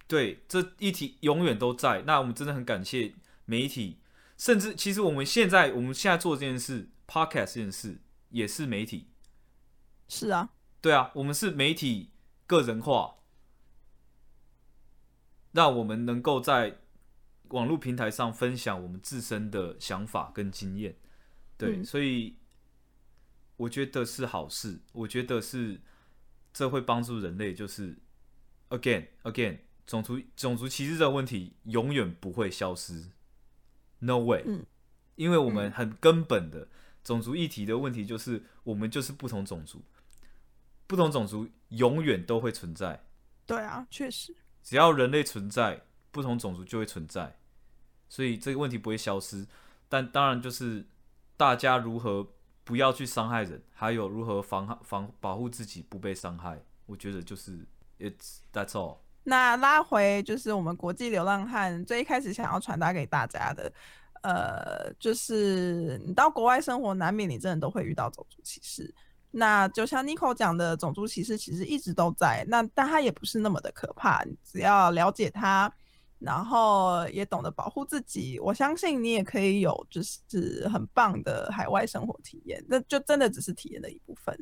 [0.07, 2.03] 对这一题永远都在。
[2.03, 3.15] 那我们真的很感谢
[3.45, 3.97] 媒体，
[4.37, 7.99] 甚至其实我们现在我们现在做这件事，podcast 这件事
[8.29, 9.07] 也是媒体。
[10.07, 10.51] 是啊。
[10.87, 12.11] 对啊，我们是媒体
[12.45, 13.15] 个人化，
[15.51, 16.77] 让我们能够在
[17.49, 20.95] 网络平台上分享我们自身的想法跟经验。
[21.57, 22.37] 对，所以
[23.57, 24.79] 我觉得是好事。
[24.93, 25.81] 我觉得是
[26.53, 27.97] 这会帮助人类，就是
[28.69, 33.11] again again 种族种族歧视这个问题永远不会消失
[33.99, 34.41] ，no way。
[34.45, 34.65] 嗯，
[35.15, 36.69] 因为我们很根本的
[37.03, 39.83] 种族议题的问题就是我们就是不同种族。
[40.87, 43.03] 不同种族永远都会存在。
[43.45, 44.35] 对啊，确实。
[44.63, 45.81] 只要人类存在，
[46.11, 47.37] 不同种族就会存在，
[48.09, 49.45] 所以这个问题不会消失。
[49.87, 50.85] 但当然，就是
[51.37, 52.27] 大家如何
[52.65, 57.65] 不要去伤害人，还有如何防防保护自己不被伤害，我觉得就是
[57.99, 58.97] it's that's all。
[59.23, 63.71] 那拉回就是我们国际流浪汉最一开始想要传达给大家的，
[64.23, 68.93] 呃，就是你到国外生活，难免你真的都会遇到种族歧视。
[69.31, 75.71] 那就像 Nico 讲的，种族歧视其实一直都在，那但它也不是那么的可怕，只要了解它，
[76.17, 84.35] 然后也懂得保护自己，我相信你也可以有就是很棒的海外生活体验，那就真的只是体验的一部分，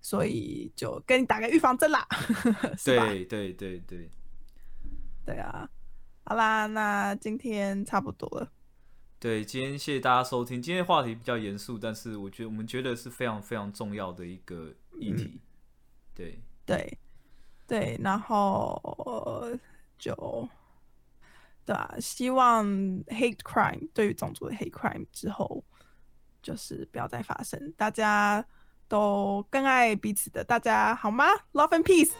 [0.00, 2.06] 所以就跟你打个预防针啦，
[2.84, 4.10] 对对对对，
[5.24, 5.68] 对啊，
[6.24, 8.48] 好啦，那今天差不多了。
[9.22, 10.60] 对，今天谢谢大家收听。
[10.60, 15.40] 今天话题比较严肃，但是我觉得我们觉得是非常非常重要的一个议题。
[16.12, 16.98] 对对
[17.68, 19.48] 对，然后
[19.96, 20.48] 就
[21.64, 25.62] 对啊，希望 hate crime 对于种族的 hate crime 之后，
[26.42, 28.44] 就是不要再发生，大家
[28.88, 32.10] 都更爱彼此的，大家好吗？Love and peace。